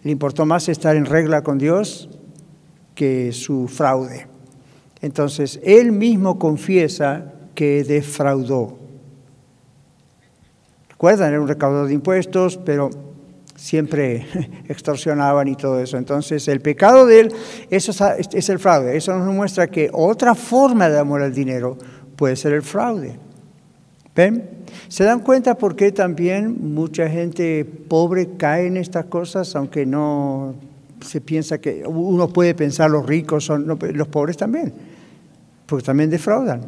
Le 0.03 0.11
importó 0.11 0.45
más 0.45 0.69
estar 0.69 0.95
en 0.95 1.07
regla 1.07 1.43
con 1.43 1.57
Dios 1.57 2.11
que 2.95 3.33
su 3.33 3.67
fraude. 3.67 4.27
Entonces, 5.01 5.59
él 5.65 5.91
mismo 5.93 6.39
confiesa 6.39 7.33
que 7.55 7.83
defraudó. 7.83 8.77
Recuerdan, 10.91 11.31
era 11.31 11.41
un 11.41 11.49
recaudador 11.49 11.89
de 11.89 11.95
impuestos, 11.95 12.59
pero 12.59 12.91
siempre 13.59 14.25
extorsionaban 14.69 15.49
y 15.49 15.57
todo 15.57 15.81
eso. 15.81 15.99
Entonces, 15.99 16.47
el 16.49 16.61
pecado 16.61 17.05
de 17.05 17.21
él, 17.21 17.33
eso 17.69 17.93
es 18.19 18.49
el 18.49 18.59
fraude. 18.59 18.97
Eso 18.97 19.17
nos 19.19 19.35
muestra 19.35 19.67
que 19.67 19.91
otra 19.93 20.35
forma 20.35 20.89
de 20.89 20.99
amor 20.99 21.23
al 21.23 21.35
dinero 21.35 21.77
puede 22.17 22.37
ser 22.37 22.53
el 22.53 22.63
fraude. 22.63 23.19
¿Ven? 24.15 24.49
¿Se 24.89 25.05
dan 25.05 25.21
cuenta 25.21 25.57
por 25.57 25.77
qué 25.77 25.93
también 25.93 26.75
mucha 26.75 27.09
gente 27.09 27.65
pobre 27.65 28.31
cae 28.37 28.67
en 28.67 28.77
estas 28.77 29.05
cosas, 29.07 29.55
aunque 29.55 29.87
no 29.87 30.55
se 31.01 31.21
piensa 31.21 31.59
que 31.59 31.85
uno 31.87 32.29
puede 32.29 32.55
pensar 32.55 32.91
los 32.91 33.07
ricos 33.07 33.45
son 33.45 33.67
los 33.67 34.09
pobres 34.09 34.37
también, 34.37 34.73
porque 35.67 35.85
también 35.85 36.11
defraudan. 36.11 36.63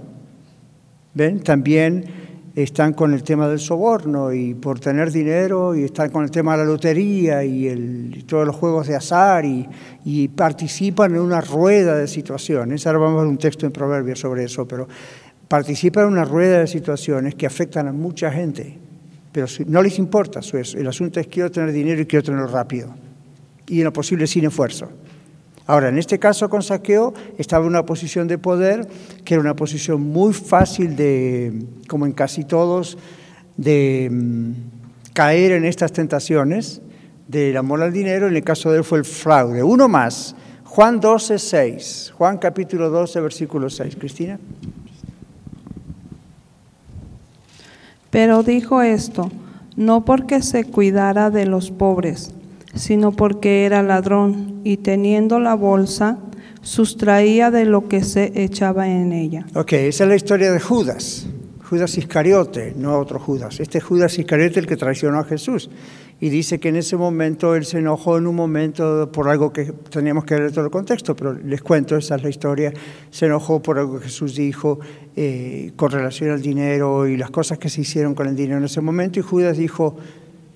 ¿Ven? 1.15 1.41
También 1.41 2.05
están 2.55 2.93
con 2.93 3.15
el 3.15 3.23
tema 3.23 3.49
del 3.49 3.59
soborno 3.59 4.33
y 4.33 4.55
por 4.55 4.81
tener 4.81 5.11
dinero 5.11 5.75
y 5.75 5.85
están 5.85 6.11
con 6.11 6.25
el 6.25 6.31
tema 6.31 6.53
de 6.53 6.59
la 6.59 6.65
lotería 6.65 7.45
y, 7.45 8.25
todos 8.27 8.47
los 8.47 8.57
juegos 8.57 8.87
de 8.87 8.97
azar 8.97 9.45
y, 9.45 9.69
y, 10.05 10.29
participan 10.29 11.15
en 11.15 11.21
una 11.21 11.41
rueda 11.41 11.97
de 11.97 12.07
situaciones. 12.07 12.87
Ahora 12.87 12.99
vamos 12.99 13.19
a 13.19 13.23
ver 13.23 13.31
un 13.31 13.39
texto 13.39 13.67
en 13.67 13.73
Proverbios 13.73 14.21
sobre 14.21 14.45
eso, 14.45 14.67
pero 14.67 14.89
participan 15.49 16.07
en 16.07 16.13
una 16.13 16.25
rueda 16.25 16.61
de 16.61 16.67
situaciones 16.67 17.35
que 17.35 17.47
afectan 17.47 17.89
a 17.89 17.93
mucha 17.93 18.31
gente, 18.31 18.79
pero 19.33 19.47
no 19.67 19.83
les 19.83 19.99
importa 19.99 20.41
eso. 20.41 20.59
El 20.59 20.87
asunto 20.87 21.21
es 21.21 21.27
quiero 21.27 21.51
tener 21.51 21.73
dinero 21.73 22.01
y 22.01 22.07
quiero 22.07 22.25
tenerlo 22.25 22.47
rápido 22.47 22.95
y 23.67 23.79
en 23.79 23.85
lo 23.85 23.93
posible 23.93 24.27
sin 24.27 24.45
esfuerzo. 24.45 24.89
Ahora, 25.67 25.89
en 25.89 25.99
este 25.99 26.19
caso 26.19 26.49
con 26.49 26.63
saqueo 26.63 27.15
estaba 27.39 27.65
en 27.65 27.71
una 27.71 27.87
posición 27.87 28.27
de 28.27 28.39
poder 28.39 28.89
que 29.25 29.35
era 29.35 29.41
una 29.41 29.55
posición 29.55 30.01
muy 30.01 30.33
fácil 30.33 30.97
de, 30.97 31.65
como 31.87 32.07
en 32.07 32.13
casi 32.13 32.45
todos, 32.45 32.99
de 33.57 34.09
mm, 34.11 34.53
caer 35.13 35.53
en 35.53 35.65
estas 35.65 35.93
tentaciones 35.93 36.81
del 37.29 37.57
amor 37.57 37.83
al 37.83 37.93
dinero. 37.93 38.27
En 38.27 38.37
el 38.37 38.43
caso 38.43 38.73
de 38.73 38.79
él 38.79 38.85
fue 38.85 38.99
el 38.99 39.05
fraude. 39.05 39.63
Uno 39.63 39.89
más, 39.89 40.35
Juan 40.65 41.01
12, 41.01 41.39
6. 41.39 42.13
Juan 42.17 42.39
capítulo 42.39 42.91
12, 42.91 43.21
versículo 43.21 43.71
6. 43.71 43.97
Cristina. 43.97 44.39
Pero 48.11 48.43
dijo 48.43 48.83
esto, 48.83 49.31
no 49.77 50.05
porque 50.05 50.43
se 50.43 50.65
cuidara 50.65 51.31
de 51.31 51.47
los 51.47 51.71
pobres, 51.71 52.33
sino 52.75 53.13
porque 53.13 53.65
era 53.65 53.83
ladrón 53.83 54.61
y 54.65 54.79
teniendo 54.79 55.41
la 55.41 55.55
bolsa, 55.55 56.19
sustraía 56.63 57.51
de 57.51 57.65
lo 57.65 57.89
que 57.89 58.03
se 58.05 58.33
echaba 58.43 58.89
en 58.89 59.13
ella. 59.13 59.47
Ok, 59.55 59.73
esa 59.73 60.05
es 60.05 60.09
la 60.09 60.17
historia 60.17 60.53
de 60.53 60.61
Judas. 60.61 61.27
Judas 61.71 61.97
Iscariote, 61.97 62.75
no 62.77 62.99
otro 62.99 63.21
Judas. 63.21 63.61
Este 63.61 63.81
Judas 63.81 64.19
Iscariote 64.19 64.59
el 64.59 64.67
que 64.67 64.77
traicionó 64.77 65.21
a 65.21 65.25
Jesús. 65.25 65.71
Y 66.23 66.29
dice 66.29 66.59
que 66.59 66.69
en 66.69 66.77
ese 66.77 66.97
momento 66.97 67.55
él 67.55 67.65
se 67.65 67.79
enojó 67.79 68.19
en 68.19 68.27
un 68.27 68.35
momento 68.35 69.11
por 69.11 69.29
algo 69.29 69.53
que 69.53 69.73
teníamos 69.89 70.25
que 70.25 70.35
ver 70.35 70.53
todo 70.53 70.65
el 70.65 70.71
contexto, 70.71 71.17
pero 71.17 71.33
les 71.33 71.63
cuento, 71.63 71.97
esa 71.97 72.17
es 72.17 72.23
la 72.23 72.29
historia. 72.29 72.73
Se 73.11 73.27
enojó 73.27 73.63
por 73.63 73.79
algo 73.79 73.99
que 73.99 74.07
Jesús 74.07 74.35
dijo 74.35 74.81
eh, 75.17 75.73
con 75.77 75.93
relación 75.93 76.31
al 76.31 76.43
dinero 76.43 77.07
y 77.07 77.17
las 77.17 77.31
cosas 77.31 77.59
que 77.59 77.71
se 77.71 77.81
hicieron 77.81 78.15
con 78.15 78.27
el 78.27 78.37
dinero 78.37 78.59
en 78.59 78.65
ese 78.65 78.81
momento. 78.81 79.19
Y 79.19 79.23
Judas 79.23 79.57
dijo, 79.57 79.97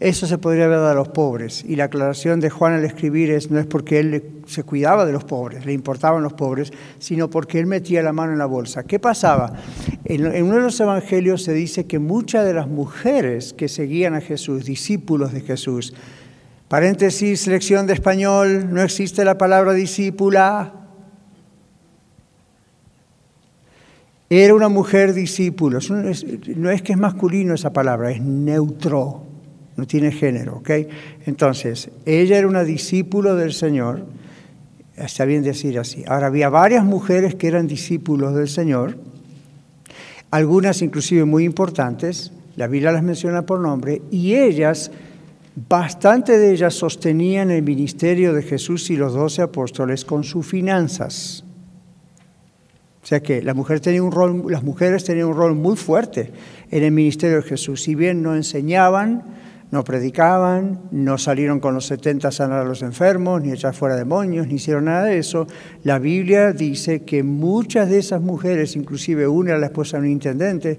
eso 0.04 0.26
se 0.26 0.36
podría 0.36 0.66
haber 0.66 0.76
dado 0.76 0.90
a 0.90 0.94
los 0.94 1.08
pobres. 1.08 1.64
Y 1.66 1.76
la 1.76 1.84
aclaración 1.84 2.38
de 2.38 2.50
Juan 2.50 2.74
al 2.74 2.84
escribir 2.84 3.30
es, 3.30 3.50
no 3.50 3.58
es 3.58 3.64
porque 3.64 4.00
él 4.00 4.42
se 4.46 4.62
cuidaba 4.62 5.06
de 5.06 5.12
los 5.12 5.24
pobres, 5.24 5.64
le 5.64 5.72
importaban 5.72 6.22
los 6.22 6.34
pobres, 6.34 6.74
sino 6.98 7.30
porque 7.30 7.58
él 7.58 7.64
metía 7.64 8.02
la 8.02 8.12
mano 8.12 8.32
en 8.32 8.38
la 8.38 8.44
bolsa. 8.44 8.84
¿Qué 8.84 8.98
pasaba? 8.98 9.54
En, 10.04 10.42
uno 10.42 10.56
de 10.56 10.60
los 10.60 10.78
evangelios 10.78 11.42
se 11.42 11.54
dice 11.54 11.86
que 11.86 11.98
muchas 11.98 12.44
de 12.44 12.52
las 12.52 12.68
mujeres 12.68 13.54
que 13.54 13.66
seguían 13.66 14.14
a 14.14 14.20
Jesús, 14.20 14.66
discípulos 14.66 15.32
de 15.32 15.40
Jesús, 15.40 15.94
paréntesis, 16.68 17.46
lección 17.46 17.86
de 17.86 17.94
español, 17.94 18.74
no 18.74 18.82
existe 18.82 19.24
la 19.24 19.38
palabra 19.38 19.72
discípula, 19.72 20.74
era 24.28 24.54
una 24.54 24.68
mujer 24.68 25.14
discípulo. 25.14 25.78
No 26.56 26.70
es 26.70 26.82
que 26.82 26.92
es 26.92 26.98
masculino 26.98 27.54
esa 27.54 27.72
palabra, 27.72 28.10
es 28.10 28.20
neutro 28.20 29.23
no 29.76 29.87
tiene 29.87 30.12
género, 30.12 30.56
¿ok? 30.56 30.70
Entonces, 31.26 31.90
ella 32.06 32.38
era 32.38 32.46
una 32.46 32.64
discípula 32.64 33.34
del 33.34 33.52
Señor, 33.52 34.06
está 34.96 35.24
bien 35.24 35.42
decir 35.42 35.78
así. 35.78 36.04
Ahora, 36.06 36.28
había 36.28 36.48
varias 36.48 36.84
mujeres 36.84 37.34
que 37.34 37.48
eran 37.48 37.66
discípulos 37.66 38.34
del 38.34 38.48
Señor, 38.48 38.96
algunas 40.30 40.82
inclusive 40.82 41.24
muy 41.24 41.44
importantes, 41.44 42.32
la 42.56 42.66
Biblia 42.66 42.92
las 42.92 43.02
menciona 43.02 43.46
por 43.46 43.60
nombre, 43.60 44.02
y 44.10 44.34
ellas, 44.34 44.90
bastante 45.68 46.38
de 46.38 46.52
ellas 46.52 46.74
sostenían 46.74 47.50
el 47.50 47.62
ministerio 47.62 48.32
de 48.32 48.42
Jesús 48.42 48.90
y 48.90 48.96
los 48.96 49.14
doce 49.14 49.42
apóstoles 49.42 50.04
con 50.04 50.24
sus 50.24 50.46
finanzas. 50.46 51.44
O 53.04 53.06
sea 53.06 53.20
que 53.20 53.40
un 54.00 54.10
rol, 54.10 54.44
las 54.48 54.62
mujeres 54.62 55.04
tenían 55.04 55.26
un 55.26 55.37
rol 55.37 55.54
muy 55.54 55.76
fuerte 55.76 56.32
en 56.70 56.82
el 56.82 56.90
ministerio 56.90 57.37
de 57.37 57.42
Jesús. 57.42 57.82
Si 57.82 57.94
bien 57.94 58.22
no 58.22 58.34
enseñaban, 58.34 59.22
no 59.70 59.83
predicaban, 59.83 60.83
no 60.92 61.18
salieron 61.18 61.59
con 61.61 61.74
los 61.74 61.87
70 61.87 62.29
a 62.29 62.33
sanar 62.33 62.61
a 62.61 62.64
los 62.64 62.83
enfermos, 62.83 63.42
ni 63.42 63.50
echar 63.50 63.74
fuera 63.74 63.96
demonios, 63.96 64.46
ni 64.46 64.55
hicieron 64.55 64.85
nada 64.85 65.05
de 65.05 65.18
eso. 65.18 65.46
La 65.83 65.98
Biblia 65.98 66.53
dice 66.53 67.03
que 67.03 67.22
muchas 67.22 67.90
de 67.90 67.98
esas 67.98 68.20
mujeres, 68.20 68.77
inclusive 68.77 69.27
una 69.27 69.59
la 69.59 69.66
esposa 69.66 69.96
de 69.96 70.05
un 70.05 70.12
intendente, 70.12 70.79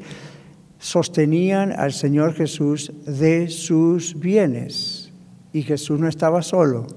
sostenían 0.80 1.74
al 1.74 1.94
Señor 1.94 2.34
Jesús 2.34 2.94
de 3.06 3.50
sus 3.50 4.20
bienes. 4.20 5.12
Y 5.52 5.64
Jesús 5.64 6.00
no 6.00 6.08
estaba 6.08 6.42
solo. 6.42 6.88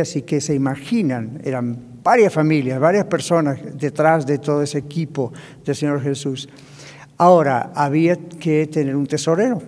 Así 0.00 0.22
que 0.22 0.40
se 0.40 0.54
imaginan, 0.54 1.40
eran 1.42 1.76
varias 2.04 2.32
familias, 2.32 2.78
varias 2.78 3.06
personas 3.06 3.58
detrás 3.76 4.24
de 4.26 4.38
todo 4.38 4.62
ese 4.62 4.78
equipo 4.78 5.32
del 5.64 5.74
Señor 5.74 6.00
Jesús. 6.00 6.48
Ahora, 7.18 7.72
había 7.74 8.14
que 8.16 8.68
tener 8.68 8.94
un 8.94 9.08
tesorero 9.08 9.60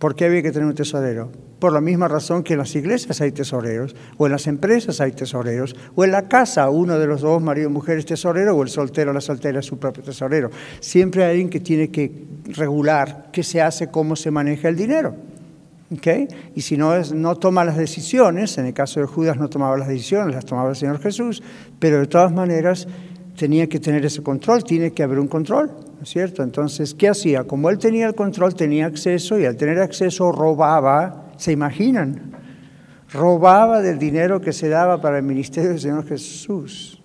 ¿Por 0.00 0.14
qué 0.14 0.24
había 0.24 0.40
que 0.42 0.50
tener 0.50 0.66
un 0.66 0.74
tesorero? 0.74 1.30
Por 1.58 1.74
la 1.74 1.82
misma 1.82 2.08
razón 2.08 2.42
que 2.42 2.54
en 2.54 2.60
las 2.60 2.74
iglesias 2.74 3.20
hay 3.20 3.32
tesoreros, 3.32 3.94
o 4.16 4.24
en 4.24 4.32
las 4.32 4.46
empresas 4.46 4.98
hay 5.02 5.12
tesoreros, 5.12 5.76
o 5.94 6.04
en 6.04 6.10
la 6.10 6.26
casa 6.26 6.70
uno 6.70 6.98
de 6.98 7.06
los 7.06 7.20
dos, 7.20 7.42
marido 7.42 7.68
y 7.68 7.72
mujer, 7.72 7.98
es 7.98 8.06
tesorero, 8.06 8.56
o 8.56 8.62
el 8.62 8.70
soltero 8.70 9.12
la 9.12 9.20
soltera 9.20 9.60
es 9.60 9.66
su 9.66 9.78
propio 9.78 10.02
tesorero. 10.02 10.48
Siempre 10.80 11.22
hay 11.24 11.32
alguien 11.32 11.50
que 11.50 11.60
tiene 11.60 11.90
que 11.90 12.10
regular 12.46 13.28
qué 13.30 13.42
se 13.42 13.60
hace, 13.60 13.90
cómo 13.90 14.16
se 14.16 14.30
maneja 14.30 14.70
el 14.70 14.76
dinero. 14.76 15.14
¿Okay? 15.94 16.28
Y 16.54 16.62
si 16.62 16.78
no, 16.78 16.94
es, 16.94 17.12
no 17.12 17.36
toma 17.36 17.62
las 17.62 17.76
decisiones, 17.76 18.56
en 18.56 18.64
el 18.64 18.72
caso 18.72 19.00
de 19.00 19.06
Judas 19.06 19.36
no 19.36 19.50
tomaba 19.50 19.76
las 19.76 19.88
decisiones, 19.88 20.34
las 20.34 20.46
tomaba 20.46 20.70
el 20.70 20.76
Señor 20.76 20.98
Jesús, 21.00 21.42
pero 21.78 21.98
de 21.98 22.06
todas 22.06 22.32
maneras 22.32 22.88
tenía 23.36 23.66
que 23.66 23.78
tener 23.78 24.02
ese 24.06 24.22
control, 24.22 24.64
tiene 24.64 24.92
que 24.92 25.02
haber 25.02 25.18
un 25.18 25.28
control 25.28 25.89
cierto? 26.08 26.42
Entonces, 26.42 26.94
¿qué 26.94 27.08
hacía? 27.08 27.44
Como 27.44 27.70
él 27.70 27.78
tenía 27.78 28.06
el 28.06 28.14
control, 28.14 28.54
tenía 28.54 28.86
acceso 28.86 29.38
y 29.38 29.44
al 29.44 29.56
tener 29.56 29.78
acceso 29.78 30.32
robaba, 30.32 31.30
¿se 31.36 31.52
imaginan? 31.52 32.32
Robaba 33.12 33.82
del 33.82 33.98
dinero 33.98 34.40
que 34.40 34.52
se 34.52 34.68
daba 34.68 35.00
para 35.00 35.18
el 35.18 35.24
ministerio 35.24 35.70
del 35.70 35.80
Señor 35.80 36.06
Jesús. 36.06 37.02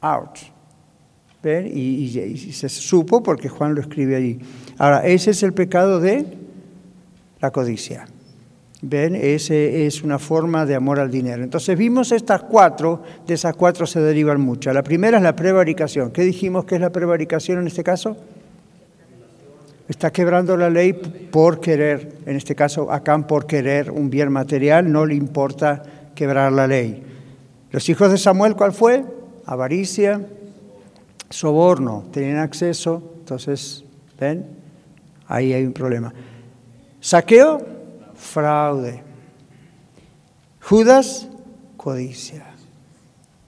Out. 0.00 0.38
¿Ven? 1.42 1.66
Y, 1.66 2.04
y 2.04 2.52
se 2.52 2.68
supo 2.68 3.22
porque 3.22 3.48
Juan 3.48 3.74
lo 3.74 3.80
escribe 3.80 4.16
allí. 4.16 4.38
Ahora, 4.78 5.06
ese 5.06 5.30
es 5.30 5.42
el 5.42 5.52
pecado 5.52 6.00
de 6.00 6.26
la 7.40 7.50
codicia. 7.50 8.06
¿Ven? 8.84 9.14
Ese 9.14 9.86
es 9.86 10.02
una 10.02 10.18
forma 10.18 10.66
de 10.66 10.74
amor 10.74 10.98
al 10.98 11.08
dinero. 11.08 11.44
Entonces 11.44 11.78
vimos 11.78 12.10
estas 12.10 12.42
cuatro, 12.42 13.00
de 13.24 13.34
esas 13.34 13.54
cuatro 13.54 13.86
se 13.86 14.00
derivan 14.00 14.40
muchas. 14.40 14.74
La 14.74 14.82
primera 14.82 15.18
es 15.18 15.22
la 15.22 15.36
prevaricación. 15.36 16.10
¿Qué 16.10 16.22
dijimos 16.22 16.64
que 16.64 16.74
es 16.74 16.80
la 16.80 16.90
prevaricación 16.90 17.60
en 17.60 17.68
este 17.68 17.84
caso? 17.84 18.16
Está 19.88 20.10
quebrando 20.10 20.56
la 20.56 20.68
ley 20.68 20.94
por 20.94 21.60
querer, 21.60 22.12
en 22.26 22.36
este 22.36 22.56
caso 22.56 22.90
Acán 22.90 23.26
por 23.26 23.46
querer 23.46 23.90
un 23.90 24.10
bien 24.10 24.32
material, 24.32 24.90
no 24.90 25.06
le 25.06 25.14
importa 25.14 25.82
quebrar 26.16 26.52
la 26.52 26.66
ley. 26.66 27.04
Los 27.70 27.88
hijos 27.88 28.10
de 28.10 28.18
Samuel, 28.18 28.56
¿cuál 28.56 28.72
fue? 28.72 29.04
Avaricia, 29.46 30.26
soborno, 31.30 32.04
tenían 32.12 32.38
acceso, 32.38 33.14
entonces, 33.20 33.84
¿ven? 34.18 34.46
Ahí 35.28 35.52
hay 35.52 35.64
un 35.64 35.72
problema. 35.72 36.12
Saqueo, 37.00 37.81
fraude. 38.22 39.02
Judas, 40.60 41.28
codicia. 41.76 42.46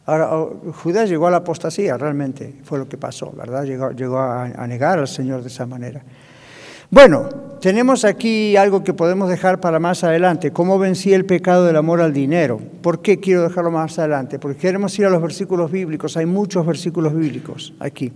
Ahora, 0.07 0.37
oh, 0.37 0.73
Judas 0.83 1.09
llegó 1.09 1.29
a 1.29 1.31
la 1.31 1.39
apostasía, 1.39 1.97
realmente 1.97 2.57
fue 2.65 2.79
lo 2.79 2.89
que 2.89 2.99
pasó, 2.99 3.33
¿verdad? 3.35 3.65
Llegó, 3.65 4.19
a, 4.19 4.45
a, 4.45 4.67
negar 4.67 4.99
al 4.99 5.09
Señor 5.09 5.41
de 5.43 5.49
esa 5.49 5.65
manera. 5.65 6.03
Bueno, 6.91 7.29
tenemos 7.61 8.05
aquí 8.05 8.57
algo 8.57 8.85
que 8.85 8.93
podemos 8.93 9.31
dejar 9.31 9.61
para 9.61 9.79
más 9.79 10.05
adelante, 10.05 10.53
cómo 10.53 10.79
vencí 10.79 11.15
el 11.15 11.25
pecado 11.25 11.65
del 11.65 11.77
amor 11.77 12.03
al 12.03 12.13
dinero. 12.13 12.61
¿Por 12.83 13.01
qué 13.01 13.19
quiero 13.21 13.43
dejarlo 13.45 13.71
más 13.71 13.99
adelante? 13.99 14.39
Porque 14.39 14.59
queremos 14.59 14.99
ir 14.99 15.07
a 15.07 15.11
los 15.11 15.23
versículos 15.23 15.71
bíblicos, 15.71 16.17
hay 16.19 16.27
muchos 16.27 16.67
versículos 16.67 17.15
bíblicos 17.15 17.73
aquí. 17.81 18.13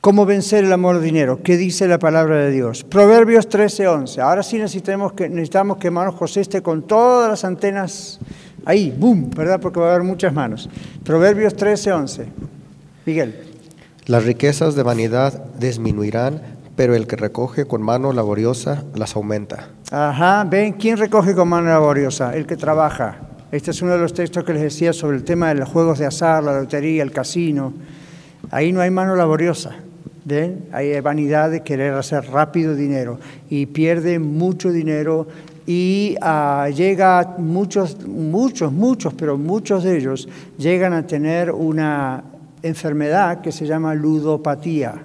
¿Cómo 0.00 0.24
vencer 0.24 0.64
el 0.64 0.72
amor 0.72 0.96
al 0.96 1.02
dinero? 1.02 1.42
¿Qué 1.42 1.58
dice 1.58 1.86
la 1.86 1.98
palabra 1.98 2.36
de 2.36 2.50
Dios? 2.50 2.84
Proverbios 2.84 3.50
13:11. 3.50 4.22
Ahora 4.22 4.42
sí 4.42 4.56
necesitamos 4.56 5.12
que, 5.12 5.28
necesitamos 5.28 5.76
que 5.76 5.88
hermano 5.88 6.12
José 6.12 6.40
esté 6.40 6.62
con 6.62 6.84
todas 6.84 7.28
las 7.28 7.44
antenas 7.44 8.18
ahí, 8.64 8.96
boom, 8.96 9.28
¿verdad? 9.28 9.60
Porque 9.60 9.78
va 9.78 9.90
a 9.90 9.94
haber 9.96 10.06
muchas 10.06 10.32
manos. 10.32 10.70
Proverbios 11.04 11.54
13:11. 11.54 12.28
Miguel. 13.04 13.44
Las 14.06 14.24
riquezas 14.24 14.74
de 14.74 14.82
vanidad 14.82 15.44
disminuirán, 15.58 16.40
pero 16.76 16.94
el 16.94 17.06
que 17.06 17.16
recoge 17.16 17.66
con 17.66 17.82
mano 17.82 18.14
laboriosa 18.14 18.84
las 18.94 19.16
aumenta. 19.16 19.68
Ajá, 19.90 20.44
ven, 20.44 20.72
¿quién 20.72 20.96
recoge 20.96 21.34
con 21.34 21.46
mano 21.46 21.68
laboriosa? 21.68 22.34
El 22.34 22.46
que 22.46 22.56
trabaja. 22.56 23.18
Este 23.52 23.70
es 23.72 23.82
uno 23.82 23.92
de 23.92 23.98
los 23.98 24.14
textos 24.14 24.44
que 24.44 24.54
les 24.54 24.62
decía 24.62 24.94
sobre 24.94 25.18
el 25.18 25.24
tema 25.24 25.48
de 25.48 25.56
los 25.56 25.68
juegos 25.68 25.98
de 25.98 26.06
azar, 26.06 26.42
la 26.42 26.58
lotería, 26.58 27.02
el 27.02 27.12
casino. 27.12 27.74
Ahí 28.50 28.72
no 28.72 28.80
hay 28.80 28.90
mano 28.90 29.14
laboriosa. 29.14 29.76
¿Ven? 30.30 30.66
Hay 30.70 30.98
vanidad 31.00 31.50
de 31.50 31.62
querer 31.62 31.92
hacer 31.94 32.24
rápido 32.30 32.76
dinero 32.76 33.18
y 33.48 33.66
pierde 33.66 34.20
mucho 34.20 34.70
dinero 34.70 35.26
y 35.66 36.16
uh, 36.22 36.72
llega 36.72 37.34
muchos, 37.38 38.06
muchos, 38.06 38.72
muchos, 38.72 39.12
pero 39.14 39.36
muchos 39.36 39.82
de 39.82 39.96
ellos 39.96 40.28
llegan 40.56 40.92
a 40.92 41.04
tener 41.04 41.50
una 41.50 42.22
enfermedad 42.62 43.40
que 43.40 43.50
se 43.50 43.66
llama 43.66 43.94
ludopatía 43.94 45.02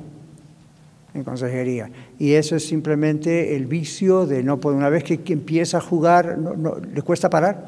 en 1.16 1.24
consejería. 1.24 1.90
Y 2.20 2.34
eso 2.34 2.56
es 2.56 2.68
simplemente 2.68 3.56
el 3.56 3.66
vicio 3.66 4.28
de 4.28 4.44
no 4.44 4.60
poder, 4.60 4.78
una 4.78 4.90
vez 4.90 5.04
que, 5.04 5.20
empieza 5.34 5.78
a 5.78 5.82
jugar, 5.82 6.38
no, 6.38 6.76
le 6.78 7.02
cuesta 7.02 7.32
parar, 7.32 7.66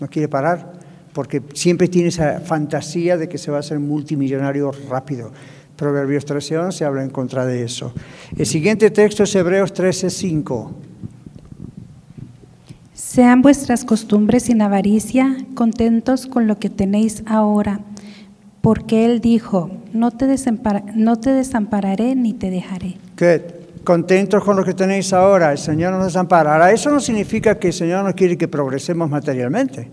no 0.00 0.08
quiere 0.08 0.28
parar, 0.28 0.72
porque 1.12 1.42
siempre 1.52 1.88
tiene 1.88 2.08
esa 2.08 2.40
fantasía 2.40 3.16
de 3.16 3.28
que 3.28 3.36
se 3.36 3.50
va 3.50 3.58
a 3.58 3.60
hacer 3.60 3.78
multimillonario 3.80 4.72
rápido. 4.88 5.32
Proverbios 5.76 6.26
13.11 6.26 6.84
habla 6.84 7.02
en 7.02 7.10
contra 7.10 7.44
de 7.44 7.62
eso. 7.62 7.92
El 8.36 8.46
siguiente 8.46 8.90
texto 8.90 9.24
es 9.24 9.34
Hebreos 9.34 9.74
13.5. 9.74 10.70
Sean 12.94 13.42
vuestras 13.42 13.84
costumbres 13.84 14.44
sin 14.44 14.62
avaricia, 14.62 15.36
contentos 15.54 16.26
con 16.26 16.46
lo 16.46 16.58
que 16.58 16.70
tenéis 16.70 17.22
ahora, 17.26 17.80
porque 18.62 19.04
Él 19.04 19.20
dijo, 19.20 19.70
no 19.92 20.10
te, 20.10 20.26
no 20.94 21.16
te 21.16 21.30
desampararé 21.30 22.14
ni 22.14 22.32
te 22.32 22.50
dejaré. 22.50 22.96
¿Qué? 23.14 23.66
Contentos 23.84 24.42
con 24.42 24.56
lo 24.56 24.64
que 24.64 24.74
tenéis 24.74 25.12
ahora, 25.12 25.52
el 25.52 25.58
Señor 25.58 25.92
nos 25.92 26.06
desamparará. 26.06 26.72
Eso 26.72 26.90
no 26.90 27.00
significa 27.00 27.58
que 27.58 27.68
el 27.68 27.72
Señor 27.72 28.04
no 28.04 28.14
quiere 28.14 28.36
que 28.36 28.48
progresemos 28.48 29.08
materialmente. 29.08 29.90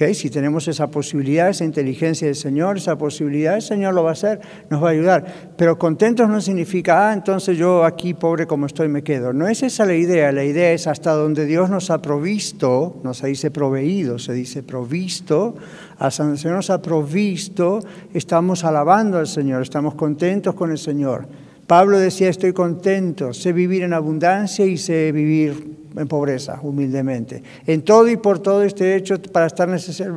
Si 0.00 0.30
tenemos 0.30 0.66
esa 0.66 0.90
posibilidad, 0.90 1.50
esa 1.50 1.64
inteligencia 1.64 2.26
del 2.26 2.34
Señor, 2.34 2.78
esa 2.78 2.96
posibilidad, 2.96 3.56
el 3.56 3.62
Señor 3.62 3.92
lo 3.92 4.02
va 4.02 4.10
a 4.10 4.12
hacer, 4.14 4.40
nos 4.70 4.82
va 4.82 4.88
a 4.88 4.92
ayudar. 4.92 5.52
Pero 5.58 5.78
contentos 5.78 6.26
no 6.26 6.40
significa, 6.40 7.10
ah, 7.10 7.12
entonces 7.12 7.58
yo 7.58 7.84
aquí 7.84 8.14
pobre 8.14 8.46
como 8.46 8.64
estoy 8.64 8.88
me 8.88 9.02
quedo. 9.02 9.34
No 9.34 9.46
es 9.46 9.62
esa 9.62 9.84
la 9.84 9.94
idea, 9.94 10.32
la 10.32 10.42
idea 10.42 10.72
es 10.72 10.86
hasta 10.86 11.12
donde 11.12 11.44
Dios 11.44 11.68
nos 11.68 11.90
ha 11.90 12.00
provisto, 12.00 12.98
no 13.04 13.12
se 13.12 13.26
dice 13.26 13.50
proveído, 13.50 14.18
se 14.18 14.32
dice 14.32 14.62
provisto, 14.62 15.56
hasta 15.98 16.24
donde 16.24 16.40
el 16.40 16.50
nos 16.50 16.70
ha 16.70 16.80
provisto, 16.80 17.80
estamos 18.14 18.64
alabando 18.64 19.18
al 19.18 19.26
Señor, 19.26 19.60
estamos 19.60 19.96
contentos 19.96 20.54
con 20.54 20.70
el 20.70 20.78
Señor. 20.78 21.28
Pablo 21.70 22.00
decía, 22.00 22.28
estoy 22.28 22.52
contento, 22.52 23.32
sé 23.32 23.52
vivir 23.52 23.84
en 23.84 23.92
abundancia 23.92 24.66
y 24.66 24.76
sé 24.76 25.12
vivir 25.12 25.76
en 25.96 26.08
pobreza, 26.08 26.58
humildemente. 26.60 27.44
En 27.64 27.82
todo 27.82 28.08
y 28.08 28.16
por 28.16 28.40
todo 28.40 28.64
este 28.64 28.96
hecho 28.96 29.22
para 29.22 29.46
estar 29.46 29.68
necesario. 29.68 30.16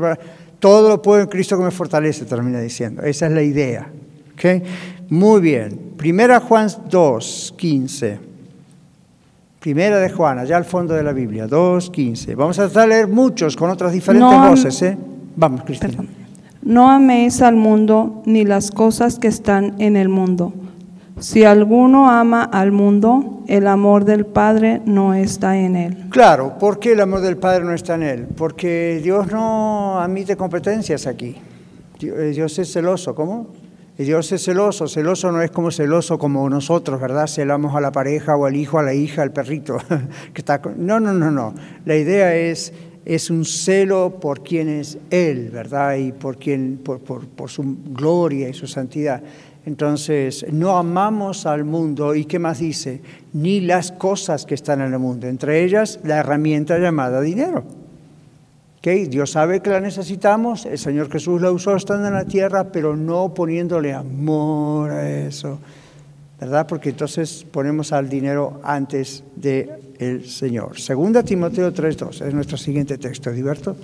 Todo 0.57 0.89
lo 0.89 0.99
puedo 0.99 1.21
en 1.21 1.27
Cristo 1.27 1.55
que 1.55 1.63
me 1.63 1.69
fortalece, 1.69 2.25
termina 2.25 2.59
diciendo. 2.59 3.03
Esa 3.03 3.27
es 3.27 3.33
la 3.33 3.43
idea. 3.43 3.87
¿Okay? 4.33 4.63
Muy 5.09 5.41
bien. 5.41 5.79
Primera 5.95 6.39
Juan 6.39 6.69
2, 6.89 7.53
15. 7.55 8.19
Primera 9.59 9.99
de 9.99 10.09
Juan, 10.09 10.39
allá 10.39 10.57
al 10.57 10.65
fondo 10.65 10.95
de 10.95 11.03
la 11.03 11.13
Biblia, 11.13 11.45
2, 11.45 11.91
15. 11.91 12.33
Vamos 12.33 12.57
a 12.57 12.63
tratar 12.63 12.89
de 12.89 12.95
leer 12.95 13.07
muchos 13.07 13.55
con 13.55 13.69
otras 13.69 13.93
diferentes 13.93 14.39
voces. 14.49 14.81
¿eh? 14.81 14.97
Vamos, 15.35 15.61
Cristina. 15.65 16.03
No 16.63 16.89
améis 16.89 17.43
al 17.43 17.57
mundo 17.57 18.23
ni 18.25 18.43
las 18.43 18.71
cosas 18.71 19.19
que 19.19 19.27
están 19.27 19.75
en 19.77 19.97
el 19.97 20.09
mundo. 20.09 20.51
Si 21.19 21.43
alguno 21.43 22.09
ama 22.09 22.43
al 22.43 22.71
mundo, 22.71 23.43
el 23.47 23.67
amor 23.67 24.03
del 24.03 24.25
Padre 24.25 24.81
no 24.85 25.13
está 25.13 25.57
en 25.57 25.75
él. 25.75 26.05
Claro, 26.09 26.57
¿por 26.57 26.79
qué 26.79 26.93
el 26.93 27.01
amor 27.01 27.21
del 27.21 27.37
Padre 27.37 27.63
no 27.63 27.73
está 27.73 27.95
en 27.95 28.03
él? 28.03 28.27
Porque 28.35 28.99
Dios 29.03 29.31
no 29.31 29.99
admite 29.99 30.35
competencias 30.35 31.05
aquí. 31.07 31.35
Eh, 32.01 32.31
Dios 32.33 32.57
es 32.59 32.71
celoso, 32.71 33.13
¿cómo? 33.15 33.47
Dios 33.97 34.31
es 34.31 34.43
celoso, 34.43 34.87
celoso 34.87 35.31
no 35.31 35.41
es 35.43 35.51
como 35.51 35.69
celoso 35.69 36.17
como 36.17 36.49
nosotros, 36.49 36.99
¿verdad? 36.99 37.27
Celamos 37.27 37.75
a 37.75 37.79
la 37.79 37.91
pareja 37.91 38.35
o 38.35 38.45
al 38.45 38.55
hijo, 38.55 38.79
a 38.79 38.83
la 38.83 38.95
hija, 38.95 39.21
al 39.21 39.31
perrito. 39.31 39.77
No, 40.77 40.99
no, 40.99 41.13
no, 41.13 41.29
no. 41.29 41.53
La 41.85 41.95
idea 41.95 42.35
es, 42.35 42.73
es 43.05 43.29
un 43.29 43.45
celo 43.45 44.19
por 44.19 44.41
quien 44.41 44.67
es 44.67 44.97
Él, 45.11 45.51
¿verdad? 45.51 45.95
Y 45.95 46.11
por, 46.11 46.37
quien, 46.37 46.79
por, 46.83 46.99
por, 46.99 47.27
por 47.27 47.49
su 47.49 47.77
gloria 47.91 48.49
y 48.49 48.53
su 48.53 48.65
santidad. 48.65 49.21
Entonces, 49.65 50.45
no 50.51 50.77
amamos 50.77 51.45
al 51.45 51.63
mundo 51.63 52.15
y 52.15 52.25
¿qué 52.25 52.37
más 52.37 52.59
dice? 52.59 53.01
Ni 53.31 53.61
las 53.61 53.91
cosas 53.93 54.45
que 54.45 54.55
están 54.55 54.81
en 54.81 54.91
el 54.93 54.99
mundo, 54.99 55.27
entre 55.27 55.63
ellas 55.63 55.99
la 56.03 56.17
herramienta 56.17 56.77
llamada 56.79 57.21
dinero. 57.21 57.63
¿Okay? 58.79 59.05
Dios 59.05 59.31
sabe 59.31 59.61
que 59.61 59.69
la 59.69 59.79
necesitamos, 59.79 60.65
el 60.65 60.77
Señor 60.77 61.09
Jesús 61.09 61.41
la 61.41 61.51
usó 61.51 61.77
estando 61.77 62.09
en 62.09 62.13
la 62.13 62.25
tierra, 62.25 62.65
pero 62.65 62.97
no 62.97 63.33
poniéndole 63.33 63.93
amor 63.93 64.91
a 64.91 65.09
eso, 65.09 65.59
¿verdad? 66.41 66.67
Porque 66.67 66.89
entonces 66.89 67.45
ponemos 67.49 67.93
al 67.93 68.09
dinero 68.09 68.59
antes 68.65 69.23
del 69.37 70.25
Señor. 70.27 70.77
Segunda 70.77 71.23
Timoteo 71.23 71.73
3.2 71.73 72.27
es 72.27 72.33
nuestro 72.33 72.57
siguiente 72.57 72.97
texto, 72.97 73.31
¿Diverto? 73.31 73.77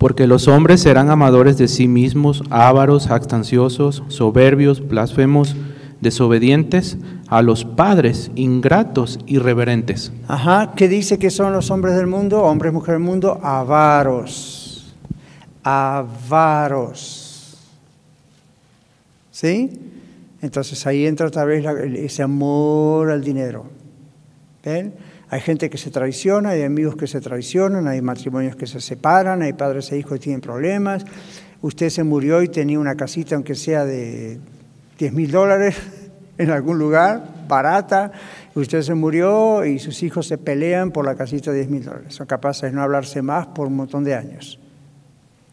Porque 0.00 0.26
los 0.26 0.48
hombres 0.48 0.80
serán 0.80 1.10
amadores 1.10 1.58
de 1.58 1.68
sí 1.68 1.86
mismos, 1.86 2.42
ávaros, 2.48 3.06
jactanciosos, 3.06 4.02
soberbios, 4.08 4.88
blasfemos, 4.88 5.56
desobedientes 6.00 6.96
a 7.28 7.42
los 7.42 7.66
padres, 7.66 8.30
ingratos, 8.34 9.18
irreverentes. 9.26 10.10
Ajá, 10.26 10.72
¿qué 10.74 10.88
dice 10.88 11.18
que 11.18 11.28
son 11.28 11.52
los 11.52 11.70
hombres 11.70 11.96
del 11.96 12.06
mundo, 12.06 12.42
hombres, 12.44 12.72
mujeres 12.72 12.98
del 12.98 13.06
mundo? 13.06 13.40
Avaros. 13.42 14.90
Avaros. 15.62 17.58
¿Sí? 19.30 19.80
Entonces 20.40 20.86
ahí 20.86 21.04
entra 21.04 21.26
otra 21.26 21.44
vez 21.44 21.62
ese 21.96 22.22
amor 22.22 23.10
al 23.10 23.22
dinero. 23.22 23.66
¿Ven? 24.64 24.94
Hay 25.32 25.40
gente 25.40 25.70
que 25.70 25.78
se 25.78 25.92
traiciona, 25.92 26.50
hay 26.50 26.64
amigos 26.64 26.96
que 26.96 27.06
se 27.06 27.20
traicionan, 27.20 27.86
hay 27.86 28.02
matrimonios 28.02 28.56
que 28.56 28.66
se 28.66 28.80
separan, 28.80 29.42
hay 29.42 29.52
padres 29.52 29.92
e 29.92 29.98
hijos 29.98 30.14
que 30.14 30.18
tienen 30.18 30.40
problemas. 30.40 31.04
Usted 31.62 31.88
se 31.88 32.02
murió 32.02 32.42
y 32.42 32.48
tenía 32.48 32.80
una 32.80 32.96
casita, 32.96 33.36
aunque 33.36 33.54
sea 33.54 33.84
de 33.84 34.40
10 34.98 35.12
mil 35.12 35.30
dólares, 35.30 35.76
en 36.38 36.50
algún 36.50 36.80
lugar, 36.80 37.46
barata. 37.46 38.10
Usted 38.56 38.82
se 38.82 38.94
murió 38.94 39.64
y 39.64 39.78
sus 39.78 40.02
hijos 40.02 40.26
se 40.26 40.36
pelean 40.36 40.90
por 40.90 41.06
la 41.06 41.14
casita 41.14 41.52
de 41.52 41.58
10 41.58 41.70
mil 41.70 41.84
dólares. 41.84 42.12
Son 42.14 42.26
capaces 42.26 42.62
de 42.62 42.72
no 42.72 42.82
hablarse 42.82 43.22
más 43.22 43.46
por 43.46 43.68
un 43.68 43.76
montón 43.76 44.02
de 44.02 44.16
años. 44.16 44.58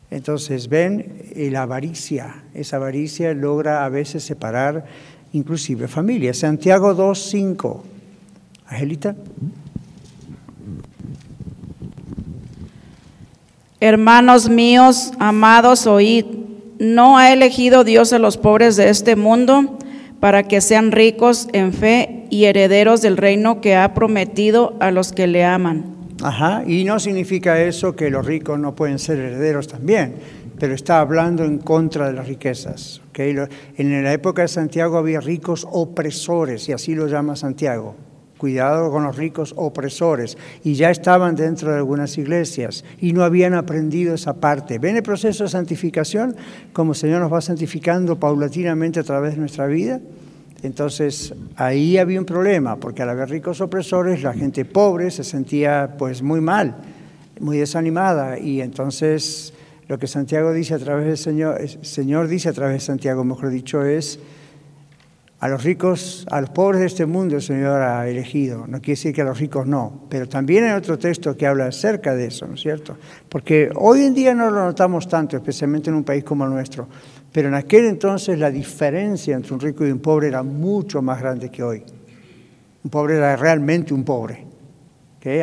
Entonces, 0.09 0.69
ven, 0.69 1.21
la 1.35 1.63
avaricia, 1.63 2.45
esa 2.55 2.77
avaricia 2.77 3.31
logra 3.35 3.85
a 3.85 3.89
veces 3.89 4.23
separar 4.23 4.85
inclusive 5.33 5.87
familias. 5.87 6.37
Santiago 6.37 6.95
2.5. 6.95 7.81
Angelita. 8.67 9.15
Hermanos 13.79 14.49
míos, 14.49 15.11
amados, 15.19 15.85
oíd, 15.85 16.25
¿no 16.79 17.17
ha 17.17 17.31
elegido 17.31 17.83
Dios 17.83 18.11
a 18.11 18.19
los 18.19 18.37
pobres 18.37 18.75
de 18.75 18.89
este 18.89 19.15
mundo 19.15 19.77
para 20.19 20.43
que 20.43 20.61
sean 20.61 20.91
ricos 20.91 21.47
en 21.53 21.73
fe 21.73 22.25
y 22.29 22.45
herederos 22.45 23.01
del 23.01 23.17
reino 23.17 23.61
que 23.61 23.75
ha 23.75 23.93
prometido 23.93 24.75
a 24.79 24.91
los 24.91 25.11
que 25.13 25.27
le 25.27 25.45
aman. 25.45 25.95
Ajá, 26.23 26.63
y 26.65 26.83
no 26.83 26.99
significa 26.99 27.61
eso 27.61 27.95
que 27.95 28.09
los 28.09 28.25
ricos 28.25 28.59
no 28.59 28.75
pueden 28.75 28.97
ser 28.97 29.19
herederos 29.19 29.67
también, 29.67 30.15
pero 30.59 30.73
está 30.73 30.99
hablando 30.99 31.43
en 31.43 31.59
contra 31.59 32.07
de 32.07 32.13
las 32.13 32.27
riquezas. 32.27 33.01
En 33.13 34.03
la 34.03 34.13
época 34.13 34.41
de 34.41 34.47
Santiago 34.47 34.97
había 34.97 35.21
ricos 35.21 35.67
opresores, 35.69 36.67
y 36.69 36.73
así 36.73 36.95
lo 36.95 37.07
llama 37.07 37.35
Santiago. 37.35 37.95
Cuidado 38.37 38.91
con 38.91 39.03
los 39.03 39.15
ricos 39.15 39.53
opresores. 39.57 40.37
Y 40.63 40.75
ya 40.75 40.91
estaban 40.91 41.35
dentro 41.35 41.71
de 41.71 41.77
algunas 41.77 42.17
iglesias 42.17 42.83
y 42.99 43.13
no 43.13 43.23
habían 43.23 43.53
aprendido 43.53 44.13
esa 44.13 44.33
parte. 44.33 44.79
¿Ven 44.79 44.95
el 44.95 45.03
proceso 45.03 45.43
de 45.43 45.49
santificación? 45.49 46.35
Como 46.73 46.91
el 46.91 46.97
Señor 46.97 47.21
nos 47.21 47.33
va 47.33 47.41
santificando 47.41 48.19
paulatinamente 48.19 48.99
a 48.99 49.03
través 49.03 49.33
de 49.33 49.39
nuestra 49.39 49.67
vida. 49.67 49.99
Entonces 50.63 51.33
ahí 51.55 51.97
había 51.97 52.19
un 52.19 52.25
problema, 52.25 52.77
porque 52.77 53.03
al 53.03 53.09
haber 53.09 53.29
ricos 53.29 53.61
opresores, 53.61 54.23
la 54.23 54.33
gente 54.33 54.65
pobre 54.65 55.11
se 55.11 55.23
sentía 55.23 55.95
pues 55.97 56.21
muy 56.21 56.41
mal, 56.41 56.75
muy 57.39 57.57
desanimada. 57.57 58.39
Y 58.39 58.61
entonces 58.61 59.53
lo 59.87 59.97
que 59.99 60.07
Santiago 60.07 60.51
dice 60.53 60.73
a 60.73 60.79
través 60.79 61.05
del 61.05 61.17
Señor, 61.17 61.61
Señor 61.81 62.27
dice 62.27 62.49
a 62.49 62.53
través 62.53 62.75
de 62.75 62.79
Santiago, 62.81 63.23
mejor 63.23 63.49
dicho, 63.49 63.83
es 63.83 64.19
a 65.39 65.47
los 65.47 65.63
ricos, 65.63 66.25
a 66.31 66.41
los 66.41 66.49
pobres 66.49 66.79
de 66.79 66.87
este 66.87 67.05
mundo 67.05 67.35
el 67.35 67.41
Señor 67.41 67.81
ha 67.81 68.07
elegido. 68.07 68.65
No 68.67 68.79
quiere 68.79 68.93
decir 68.93 69.13
que 69.13 69.21
a 69.21 69.25
los 69.25 69.39
ricos 69.39 69.67
no, 69.67 70.05
pero 70.09 70.27
también 70.27 70.63
hay 70.63 70.71
otro 70.71 70.97
texto 70.97 71.37
que 71.37 71.45
habla 71.45 71.67
acerca 71.67 72.15
de 72.15 72.25
eso, 72.25 72.47
¿no 72.47 72.55
es 72.55 72.61
cierto? 72.61 72.97
Porque 73.29 73.69
hoy 73.75 74.01
en 74.01 74.15
día 74.15 74.33
no 74.33 74.49
lo 74.49 74.65
notamos 74.65 75.07
tanto, 75.07 75.37
especialmente 75.37 75.89
en 75.89 75.95
un 75.95 76.03
país 76.03 76.23
como 76.23 76.45
el 76.45 76.49
nuestro, 76.49 76.87
pero 77.31 77.49
en 77.49 77.53
aquel 77.53 77.85
entonces 77.85 78.39
la 78.39 78.49
diferencia 78.49 79.35
entre 79.35 79.53
un 79.53 79.59
rico 79.59 79.85
y 79.85 79.91
un 79.91 79.99
pobre 79.99 80.29
era 80.29 80.41
mucho 80.41 81.01
más 81.01 81.19
grande 81.21 81.49
que 81.49 81.61
hoy. 81.61 81.83
Un 82.83 82.89
pobre 82.89 83.17
era 83.17 83.35
realmente 83.35 83.93
un 83.93 84.03
pobre. 84.03 84.47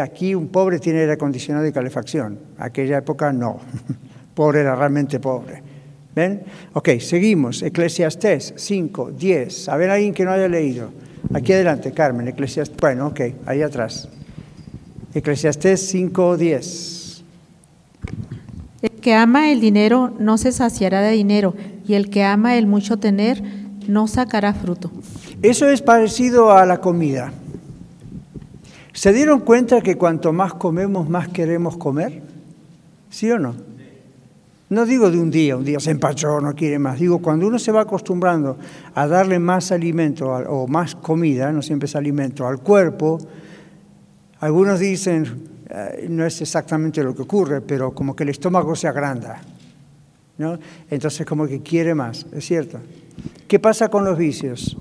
Aquí 0.00 0.34
un 0.34 0.48
pobre 0.48 0.78
tiene 0.78 1.00
aire 1.00 1.12
acondicionado 1.12 1.66
y 1.66 1.72
calefacción, 1.72 2.38
aquella 2.58 2.98
época 2.98 3.32
no. 3.32 3.60
pobre 4.34 4.60
era 4.60 4.74
realmente 4.74 5.20
pobre. 5.20 5.73
¿Ven? 6.14 6.42
Ok, 6.72 6.90
seguimos. 7.00 7.62
Eclesiastés 7.62 8.54
5, 8.56 9.12
10. 9.12 9.68
A 9.68 9.76
ver 9.76 9.90
alguien 9.90 10.14
que 10.14 10.24
no 10.24 10.30
haya 10.30 10.48
leído. 10.48 10.90
Aquí 11.32 11.52
adelante, 11.52 11.92
Carmen. 11.92 12.28
Eclesiastés. 12.28 12.76
Bueno, 12.80 13.08
ok, 13.08 13.20
ahí 13.46 13.62
atrás. 13.62 14.08
Eclesiastés 15.14 15.80
5, 15.88 16.36
10. 16.36 17.24
El 18.82 18.90
que 19.00 19.14
ama 19.14 19.50
el 19.50 19.60
dinero 19.60 20.14
no 20.18 20.36
se 20.38 20.52
saciará 20.52 21.00
de 21.00 21.12
dinero, 21.12 21.54
y 21.86 21.94
el 21.94 22.10
que 22.10 22.22
ama 22.22 22.56
el 22.56 22.66
mucho 22.66 22.98
tener 22.98 23.42
no 23.88 24.06
sacará 24.08 24.52
fruto. 24.52 24.90
Eso 25.42 25.68
es 25.68 25.82
parecido 25.82 26.52
a 26.52 26.66
la 26.66 26.80
comida. 26.80 27.32
¿Se 28.92 29.12
dieron 29.12 29.40
cuenta 29.40 29.80
que 29.80 29.96
cuanto 29.96 30.32
más 30.32 30.54
comemos, 30.54 31.08
más 31.08 31.28
queremos 31.28 31.76
comer? 31.76 32.22
¿Sí 33.10 33.30
o 33.30 33.38
no? 33.38 33.54
No 34.70 34.86
digo 34.86 35.10
de 35.10 35.18
un 35.18 35.30
día, 35.30 35.56
un 35.56 35.64
día 35.64 35.78
se 35.78 35.90
empachó, 35.90 36.40
no 36.40 36.54
quiere 36.54 36.78
más. 36.78 36.98
Digo, 36.98 37.18
cuando 37.20 37.46
uno 37.46 37.58
se 37.58 37.70
va 37.70 37.82
acostumbrando 37.82 38.56
a 38.94 39.06
darle 39.06 39.38
más 39.38 39.70
alimento 39.72 40.28
o 40.28 40.66
más 40.66 40.94
comida, 40.94 41.52
no 41.52 41.62
siempre 41.62 41.86
es 41.86 41.94
alimento, 41.96 42.46
al 42.46 42.60
cuerpo, 42.60 43.18
algunos 44.40 44.80
dicen, 44.80 45.48
no 46.08 46.24
es 46.24 46.40
exactamente 46.40 47.02
lo 47.02 47.14
que 47.14 47.22
ocurre, 47.22 47.60
pero 47.60 47.92
como 47.92 48.16
que 48.16 48.24
el 48.24 48.30
estómago 48.30 48.74
se 48.74 48.88
agranda. 48.88 49.42
¿no? 50.38 50.58
Entonces 50.90 51.26
como 51.26 51.46
que 51.46 51.62
quiere 51.62 51.94
más, 51.94 52.26
es 52.32 52.44
cierto. 52.44 52.78
¿Qué 53.46 53.58
pasa 53.58 53.88
con 53.88 54.04
los 54.04 54.18
vicios? 54.18 54.76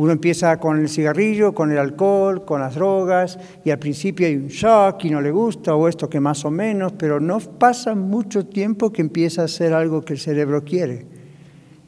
Uno 0.00 0.12
empieza 0.12 0.58
con 0.58 0.80
el 0.80 0.88
cigarrillo, 0.88 1.54
con 1.54 1.70
el 1.70 1.78
alcohol, 1.78 2.46
con 2.46 2.62
las 2.62 2.74
drogas, 2.74 3.38
y 3.64 3.70
al 3.70 3.78
principio 3.78 4.26
hay 4.26 4.34
un 4.34 4.48
shock 4.48 5.04
y 5.04 5.10
no 5.10 5.20
le 5.20 5.30
gusta, 5.30 5.74
o 5.74 5.88
esto 5.88 6.08
que 6.08 6.20
más 6.20 6.42
o 6.46 6.50
menos, 6.50 6.92
pero 6.92 7.20
no 7.20 7.38
pasa 7.38 7.94
mucho 7.94 8.46
tiempo 8.46 8.90
que 8.90 9.02
empieza 9.02 9.42
a 9.42 9.44
hacer 9.44 9.74
algo 9.74 10.02
que 10.02 10.14
el 10.14 10.18
cerebro 10.18 10.64
quiere, 10.64 11.06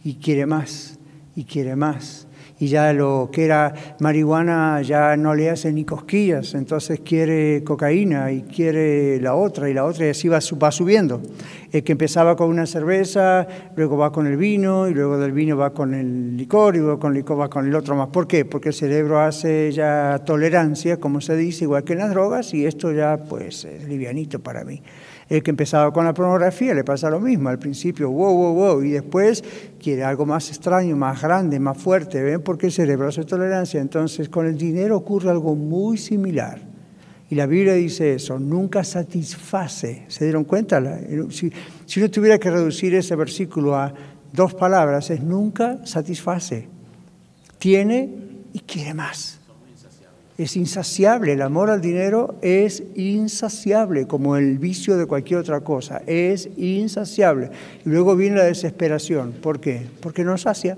y 0.04 0.16
quiere 0.16 0.44
más, 0.44 0.98
y 1.34 1.44
quiere 1.44 1.74
más 1.74 2.28
y 2.58 2.68
ya 2.68 2.92
lo 2.92 3.28
que 3.32 3.44
era 3.44 3.74
marihuana 3.98 4.82
ya 4.82 5.16
no 5.16 5.34
le 5.34 5.50
hace 5.50 5.72
ni 5.72 5.84
cosquillas, 5.84 6.54
entonces 6.54 7.00
quiere 7.00 7.64
cocaína 7.64 8.30
y 8.30 8.42
quiere 8.42 9.20
la 9.20 9.34
otra 9.34 9.68
y 9.68 9.74
la 9.74 9.84
otra 9.84 10.06
y 10.06 10.10
así 10.10 10.28
va, 10.28 10.70
subiendo. 10.70 11.20
El 11.72 11.82
que 11.82 11.92
empezaba 11.92 12.36
con 12.36 12.48
una 12.48 12.66
cerveza, 12.66 13.46
luego 13.74 13.96
va 13.96 14.12
con 14.12 14.26
el 14.26 14.36
vino 14.36 14.88
y 14.88 14.94
luego 14.94 15.18
del 15.18 15.32
vino 15.32 15.56
va 15.56 15.72
con 15.72 15.94
el 15.94 16.36
licor 16.36 16.76
y 16.76 16.78
luego 16.78 16.98
con 16.98 17.12
el 17.12 17.18
licor 17.18 17.40
va 17.40 17.48
con 17.48 17.66
el 17.66 17.74
otro 17.74 17.96
más. 17.96 18.08
¿Por 18.08 18.26
qué? 18.26 18.44
Porque 18.44 18.68
el 18.68 18.74
cerebro 18.74 19.20
hace 19.20 19.72
ya 19.72 20.22
tolerancia, 20.24 20.98
como 20.98 21.20
se 21.20 21.36
dice, 21.36 21.64
igual 21.64 21.84
que 21.84 21.94
en 21.94 22.00
las 22.00 22.10
drogas 22.10 22.54
y 22.54 22.66
esto 22.66 22.92
ya 22.92 23.16
pues 23.16 23.64
es 23.64 23.88
livianito 23.88 24.40
para 24.40 24.64
mí. 24.64 24.82
El 25.28 25.42
que 25.42 25.50
empezaba 25.50 25.92
con 25.92 26.04
la 26.04 26.14
pornografía 26.14 26.74
le 26.74 26.84
pasa 26.84 27.10
lo 27.10 27.20
mismo. 27.20 27.48
Al 27.48 27.58
principio, 27.58 28.10
wow, 28.10 28.34
wow, 28.34 28.54
wow, 28.54 28.82
y 28.82 28.90
después 28.90 29.42
quiere 29.80 30.04
algo 30.04 30.26
más 30.26 30.48
extraño, 30.48 30.96
más 30.96 31.22
grande, 31.22 31.58
más 31.58 31.78
fuerte. 31.78 32.22
¿Ven? 32.22 32.42
Porque 32.42 32.66
el 32.66 32.72
cerebro 32.72 33.08
hace 33.08 33.24
tolerancia. 33.24 33.80
Entonces, 33.80 34.28
con 34.28 34.46
el 34.46 34.56
dinero 34.56 34.96
ocurre 34.96 35.30
algo 35.30 35.54
muy 35.54 35.98
similar. 35.98 36.60
Y 37.30 37.34
la 37.34 37.46
Biblia 37.46 37.74
dice 37.74 38.14
eso, 38.14 38.38
nunca 38.38 38.84
satisface. 38.84 40.04
¿Se 40.08 40.24
dieron 40.24 40.44
cuenta? 40.44 40.82
Si, 41.30 41.50
si 41.86 42.00
uno 42.00 42.10
tuviera 42.10 42.38
que 42.38 42.50
reducir 42.50 42.94
ese 42.94 43.16
versículo 43.16 43.74
a 43.74 43.92
dos 44.32 44.54
palabras, 44.54 45.10
es 45.10 45.22
nunca 45.22 45.78
satisface. 45.84 46.68
Tiene 47.58 48.10
y 48.52 48.60
quiere 48.60 48.92
más 48.92 49.41
es 50.38 50.56
insaciable. 50.56 51.32
El 51.32 51.42
amor 51.42 51.70
al 51.70 51.80
dinero 51.80 52.36
es 52.42 52.82
insaciable, 52.94 54.06
como 54.06 54.36
el 54.36 54.58
vicio 54.58 54.96
de 54.96 55.06
cualquier 55.06 55.40
otra 55.40 55.60
cosa. 55.60 56.02
Es 56.06 56.48
insaciable. 56.56 57.50
Y 57.84 57.88
luego 57.88 58.16
viene 58.16 58.36
la 58.36 58.44
desesperación. 58.44 59.32
¿Por 59.32 59.60
qué? 59.60 59.86
Porque 60.00 60.24
no 60.24 60.38
sacia. 60.38 60.76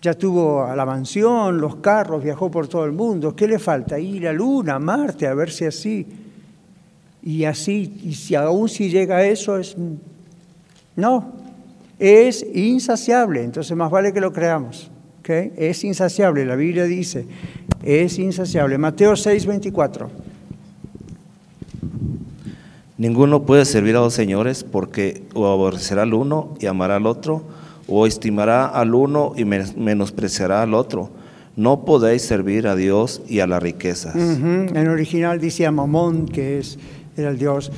Ya 0.00 0.14
tuvo 0.14 0.64
a 0.64 0.76
la 0.76 0.86
mansión, 0.86 1.60
los 1.60 1.76
carros, 1.76 2.22
viajó 2.22 2.50
por 2.50 2.68
todo 2.68 2.84
el 2.84 2.92
mundo. 2.92 3.34
¿Qué 3.34 3.48
le 3.48 3.58
falta? 3.58 3.98
Ir 3.98 4.28
a 4.28 4.32
Luna, 4.32 4.78
Marte, 4.78 5.26
a 5.26 5.34
ver 5.34 5.50
si 5.50 5.64
así. 5.64 6.06
Y 7.20 7.44
así, 7.44 8.00
y 8.04 8.14
si 8.14 8.36
aún 8.36 8.68
si 8.68 8.90
llega 8.90 9.16
a 9.16 9.26
eso, 9.26 9.58
es. 9.58 9.76
No, 10.94 11.32
es 11.98 12.46
insaciable. 12.54 13.42
Entonces, 13.42 13.76
más 13.76 13.90
vale 13.90 14.12
que 14.12 14.20
lo 14.20 14.32
creamos. 14.32 14.88
Es 15.28 15.84
insaciable, 15.84 16.46
la 16.46 16.56
Biblia 16.56 16.84
dice, 16.84 17.26
es 17.82 18.18
insaciable. 18.18 18.78
Mateo 18.78 19.14
6, 19.14 19.46
24. 19.46 20.10
Ninguno 22.96 23.42
puede 23.42 23.64
servir 23.64 23.94
a 23.96 24.00
dos 24.00 24.14
señores 24.14 24.64
porque 24.64 25.22
o 25.34 25.46
aborrecerá 25.46 26.02
al 26.02 26.14
uno 26.14 26.54
y 26.60 26.66
amará 26.66 26.96
al 26.96 27.06
otro, 27.06 27.44
o 27.86 28.06
estimará 28.06 28.66
al 28.66 28.94
uno 28.94 29.34
y 29.36 29.44
menospreciará 29.44 30.62
al 30.62 30.74
otro. 30.74 31.10
No 31.56 31.84
podéis 31.84 32.22
servir 32.22 32.66
a 32.66 32.74
Dios 32.74 33.22
y 33.28 33.40
a 33.40 33.46
las 33.46 33.62
riquezas. 33.62 34.14
En 34.16 34.88
original 34.88 35.40
dice 35.40 35.66
a 35.66 35.70
Mamón, 35.70 36.26
que 36.26 36.58
es, 36.58 36.78
era 37.16 37.30
el 37.30 37.38
Dios 37.38 37.70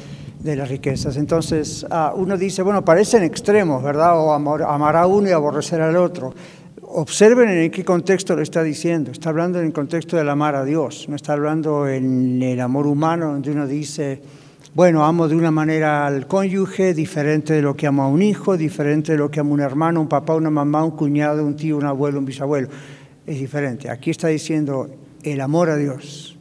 de 0.42 0.56
las 0.56 0.68
riquezas. 0.68 1.16
Entonces, 1.16 1.86
ah, 1.90 2.12
uno 2.14 2.36
dice, 2.36 2.62
bueno, 2.62 2.84
parecen 2.84 3.22
extremos, 3.22 3.82
¿verdad? 3.82 4.18
O 4.18 4.32
amar, 4.32 4.62
amará 4.62 5.02
a 5.02 5.06
uno 5.06 5.28
y 5.28 5.32
aborrecer 5.32 5.80
al 5.80 5.96
otro. 5.96 6.34
Observen 6.92 7.48
en 7.48 7.70
qué 7.70 7.84
contexto 7.84 8.34
lo 8.34 8.42
está 8.42 8.64
diciendo. 8.64 9.12
Está 9.12 9.30
hablando 9.30 9.60
en 9.60 9.66
el 9.66 9.72
contexto 9.72 10.16
del 10.16 10.28
amar 10.28 10.56
a 10.56 10.64
Dios, 10.64 11.06
no 11.08 11.14
está 11.14 11.34
hablando 11.34 11.86
en 11.86 12.42
el 12.42 12.60
amor 12.60 12.88
humano, 12.88 13.30
donde 13.30 13.52
uno 13.52 13.68
dice, 13.68 14.20
bueno, 14.74 15.04
amo 15.04 15.28
de 15.28 15.36
una 15.36 15.52
manera 15.52 16.04
al 16.04 16.26
cónyuge, 16.26 16.92
diferente 16.92 17.52
de 17.52 17.62
lo 17.62 17.76
que 17.76 17.86
amo 17.86 18.02
a 18.02 18.08
un 18.08 18.22
hijo, 18.22 18.56
diferente 18.56 19.12
de 19.12 19.18
lo 19.18 19.30
que 19.30 19.38
amo 19.38 19.52
a 19.52 19.54
un 19.54 19.60
hermano, 19.60 20.00
un 20.00 20.08
papá, 20.08 20.34
una 20.34 20.50
mamá, 20.50 20.82
un 20.82 20.90
cuñado, 20.90 21.46
un 21.46 21.54
tío, 21.54 21.76
un 21.76 21.84
abuelo, 21.84 22.18
un 22.18 22.24
bisabuelo. 22.24 22.66
Es 23.24 23.38
diferente. 23.38 23.88
Aquí 23.88 24.10
está 24.10 24.26
diciendo 24.26 24.90
el 25.22 25.40
amor 25.40 25.70
a 25.70 25.76
Dios. 25.76 26.36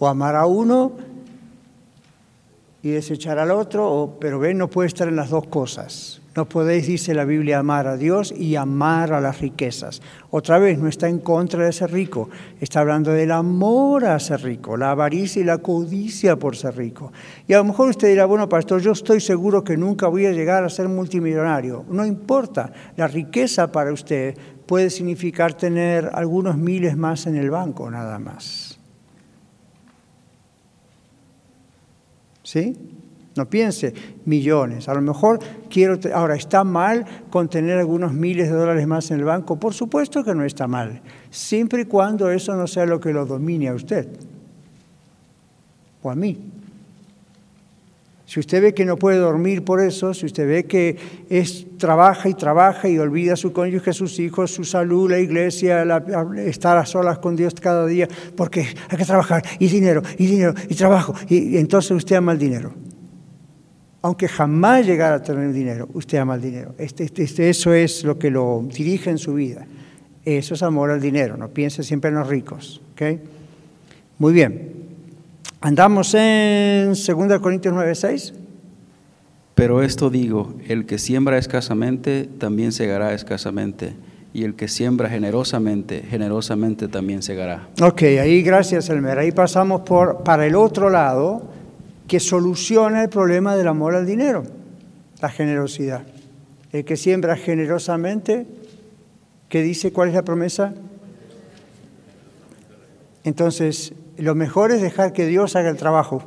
O 0.00 0.08
amar 0.08 0.34
a 0.34 0.46
uno 0.46 0.92
y 2.82 2.90
desechar 2.90 3.38
al 3.38 3.52
otro, 3.52 4.16
pero 4.20 4.40
ven, 4.40 4.58
no 4.58 4.68
puede 4.68 4.88
estar 4.88 5.06
en 5.06 5.14
las 5.14 5.30
dos 5.30 5.46
cosas. 5.46 6.20
No 6.36 6.46
podéis, 6.46 6.86
dice 6.86 7.14
la 7.14 7.24
Biblia, 7.24 7.60
amar 7.60 7.86
a 7.86 7.96
Dios 7.96 8.30
y 8.30 8.56
amar 8.56 9.14
a 9.14 9.22
las 9.22 9.40
riquezas. 9.40 10.02
Otra 10.28 10.58
vez, 10.58 10.78
no 10.78 10.86
está 10.86 11.08
en 11.08 11.20
contra 11.20 11.64
de 11.64 11.72
ser 11.72 11.90
rico, 11.90 12.28
está 12.60 12.80
hablando 12.80 13.10
del 13.10 13.32
amor 13.32 14.04
a 14.04 14.20
ser 14.20 14.42
rico, 14.42 14.76
la 14.76 14.90
avaricia 14.90 15.40
y 15.40 15.46
la 15.46 15.56
codicia 15.58 16.36
por 16.36 16.54
ser 16.54 16.76
rico. 16.76 17.10
Y 17.48 17.54
a 17.54 17.58
lo 17.58 17.64
mejor 17.64 17.88
usted 17.88 18.08
dirá, 18.08 18.26
bueno, 18.26 18.50
pastor, 18.50 18.82
yo 18.82 18.92
estoy 18.92 19.20
seguro 19.20 19.64
que 19.64 19.78
nunca 19.78 20.08
voy 20.08 20.26
a 20.26 20.32
llegar 20.32 20.62
a 20.62 20.68
ser 20.68 20.88
multimillonario. 20.88 21.86
No 21.88 22.04
importa, 22.04 22.70
la 22.96 23.08
riqueza 23.08 23.72
para 23.72 23.90
usted 23.90 24.36
puede 24.66 24.90
significar 24.90 25.54
tener 25.54 26.10
algunos 26.12 26.58
miles 26.58 26.98
más 26.98 27.26
en 27.26 27.36
el 27.36 27.48
banco, 27.48 27.90
nada 27.90 28.18
más. 28.18 28.78
¿Sí? 32.42 32.76
No 33.36 33.48
piense 33.48 33.92
millones. 34.24 34.88
A 34.88 34.94
lo 34.94 35.02
mejor 35.02 35.38
quiero... 35.68 35.98
Ahora, 36.14 36.36
¿está 36.36 36.64
mal 36.64 37.04
con 37.30 37.48
tener 37.48 37.78
algunos 37.78 38.12
miles 38.12 38.50
de 38.50 38.56
dólares 38.56 38.86
más 38.86 39.10
en 39.10 39.18
el 39.18 39.24
banco? 39.24 39.56
Por 39.60 39.74
supuesto 39.74 40.24
que 40.24 40.34
no 40.34 40.44
está 40.44 40.66
mal, 40.66 41.02
siempre 41.30 41.82
y 41.82 41.84
cuando 41.84 42.30
eso 42.30 42.56
no 42.56 42.66
sea 42.66 42.86
lo 42.86 42.98
que 42.98 43.12
lo 43.12 43.26
domine 43.26 43.68
a 43.68 43.74
usted 43.74 44.08
o 46.02 46.10
a 46.10 46.14
mí. 46.14 46.38
Si 48.26 48.40
usted 48.40 48.60
ve 48.60 48.74
que 48.74 48.84
no 48.84 48.96
puede 48.96 49.18
dormir 49.18 49.64
por 49.64 49.80
eso, 49.80 50.12
si 50.12 50.26
usted 50.26 50.48
ve 50.48 50.64
que 50.64 50.96
es, 51.30 51.64
trabaja 51.78 52.28
y 52.28 52.34
trabaja 52.34 52.88
y 52.88 52.98
olvida 52.98 53.34
a 53.34 53.36
su 53.36 53.52
cónyuge, 53.52 53.92
sus 53.92 54.18
hijos, 54.18 54.50
su 54.50 54.64
salud, 54.64 55.08
la 55.08 55.20
iglesia, 55.20 55.84
estar 56.44 56.76
a 56.76 56.84
solas 56.86 57.18
con 57.18 57.36
Dios 57.36 57.54
cada 57.54 57.86
día, 57.86 58.08
porque 58.36 58.66
hay 58.88 58.98
que 58.98 59.04
trabajar 59.04 59.44
y 59.60 59.68
dinero, 59.68 60.02
y 60.18 60.26
dinero, 60.26 60.54
y 60.68 60.74
trabajo, 60.74 61.14
y, 61.28 61.56
entonces 61.56 61.92
usted 61.92 62.16
ama 62.16 62.32
el 62.32 62.38
dinero. 62.38 62.72
Aunque 64.06 64.28
jamás 64.28 64.86
llegara 64.86 65.16
a 65.16 65.20
tener 65.20 65.52
dinero, 65.52 65.88
usted 65.92 66.18
ama 66.18 66.36
el 66.36 66.40
dinero. 66.40 66.76
Este, 66.78 67.02
este, 67.02 67.24
este, 67.24 67.50
eso 67.50 67.74
es 67.74 68.04
lo 68.04 68.16
que 68.16 68.30
lo 68.30 68.64
dirige 68.72 69.10
en 69.10 69.18
su 69.18 69.34
vida. 69.34 69.66
Eso 70.24 70.54
es 70.54 70.62
amor 70.62 70.92
al 70.92 71.00
dinero, 71.00 71.36
no 71.36 71.48
piense 71.48 71.82
siempre 71.82 72.10
en 72.10 72.14
los 72.14 72.28
ricos. 72.28 72.80
¿okay? 72.92 73.18
Muy 74.18 74.32
bien. 74.32 74.74
Andamos 75.60 76.14
en 76.14 76.90
2 76.90 77.40
Corintios 77.40 77.74
9:6. 77.74 78.32
Pero 79.56 79.82
esto 79.82 80.08
digo, 80.08 80.54
el 80.68 80.86
que 80.86 80.98
siembra 80.98 81.36
escasamente, 81.36 82.28
también 82.38 82.70
segará 82.70 83.12
escasamente, 83.12 83.94
y 84.32 84.44
el 84.44 84.54
que 84.54 84.68
siembra 84.68 85.08
generosamente, 85.08 86.04
generosamente 86.08 86.86
también 86.86 87.22
segará. 87.22 87.66
Ok, 87.82 88.02
ahí 88.02 88.42
gracias 88.42 88.88
Elmer, 88.88 89.18
ahí 89.18 89.32
pasamos 89.32 89.80
por, 89.80 90.22
para 90.22 90.46
el 90.46 90.54
otro 90.54 90.90
lado, 90.90 91.55
que 92.06 92.20
soluciona 92.20 93.02
el 93.02 93.08
problema 93.08 93.56
del 93.56 93.68
amor 93.68 93.94
al 93.94 94.06
dinero, 94.06 94.44
la 95.20 95.28
generosidad. 95.28 96.02
El 96.72 96.84
que 96.84 96.96
siembra 96.96 97.36
generosamente, 97.36 98.46
¿qué 99.48 99.62
dice? 99.62 99.92
¿Cuál 99.92 100.08
es 100.08 100.14
la 100.14 100.22
promesa? 100.22 100.74
Entonces, 103.24 103.92
lo 104.18 104.34
mejor 104.34 104.70
es 104.70 104.80
dejar 104.80 105.12
que 105.12 105.26
Dios 105.26 105.56
haga 105.56 105.68
el 105.68 105.76
trabajo, 105.76 106.22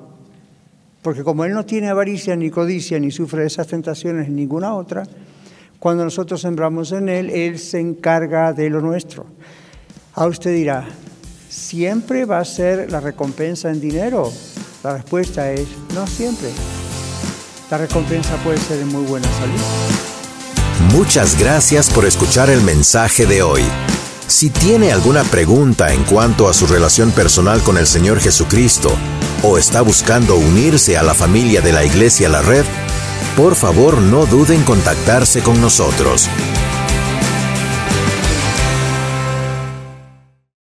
porque 1.01 1.23
como 1.23 1.45
Él 1.45 1.53
no 1.53 1.65
tiene 1.65 1.88
avaricia 1.88 2.36
ni 2.36 2.49
codicia, 2.49 2.99
ni 2.99 3.11
sufre 3.11 3.45
esas 3.45 3.67
tentaciones 3.67 4.27
ni 4.27 4.36
ninguna 4.36 4.75
otra, 4.75 5.03
cuando 5.80 6.03
nosotros 6.03 6.41
sembramos 6.41 6.91
en 6.91 7.07
Él, 7.07 7.30
Él 7.30 7.57
se 7.57 7.80
encarga 7.80 8.51
de 8.51 8.69
lo 8.69 8.82
nuestro. 8.82 9.25
A 10.13 10.27
usted 10.27 10.53
dirá, 10.53 10.86
¿siempre 11.47 12.25
va 12.25 12.39
a 12.39 12.45
ser 12.45 12.91
la 12.91 12.99
recompensa 12.99 13.71
en 13.71 13.80
dinero? 13.80 14.30
La 14.84 14.93
respuesta 14.93 15.51
es, 15.51 15.67
no 15.93 16.07
siempre. 16.07 16.49
La 17.69 17.77
recompensa 17.77 18.38
puede 18.38 18.57
ser 18.59 18.80
en 18.80 18.88
muy 18.88 19.03
buena 19.03 19.27
salud. 19.38 19.59
Muchas 20.93 21.38
gracias 21.38 21.89
por 21.89 22.05
escuchar 22.05 22.49
el 22.49 22.61
mensaje 22.61 23.25
de 23.25 23.41
hoy. 23.43 23.61
Si 24.27 24.49
tiene 24.49 24.93
alguna 24.93 25.23
pregunta 25.23 25.91
en 25.91 26.03
cuanto 26.05 26.47
a 26.47 26.53
su 26.53 26.65
relación 26.65 27.11
personal 27.11 27.61
con 27.61 27.77
el 27.77 27.88
Señor 27.88 28.21
Jesucristo 28.21 28.89
o 29.43 29.57
está 29.57 29.82
buscando 29.82 30.38
unirse 30.38 30.97
a 30.97 31.03
la 31.03 31.13
familia 31.13 31.59
de 31.59 31.73
la 31.73 31.84
Iglesia 31.84 32.30
La 32.30 32.41
Red, 32.41 32.63
por 33.36 33.55
favor 33.55 33.97
no 33.97 34.25
duden 34.27 34.59
en 34.59 34.63
contactarse 34.63 35.41
con 35.41 35.59
nosotros. 35.59 36.30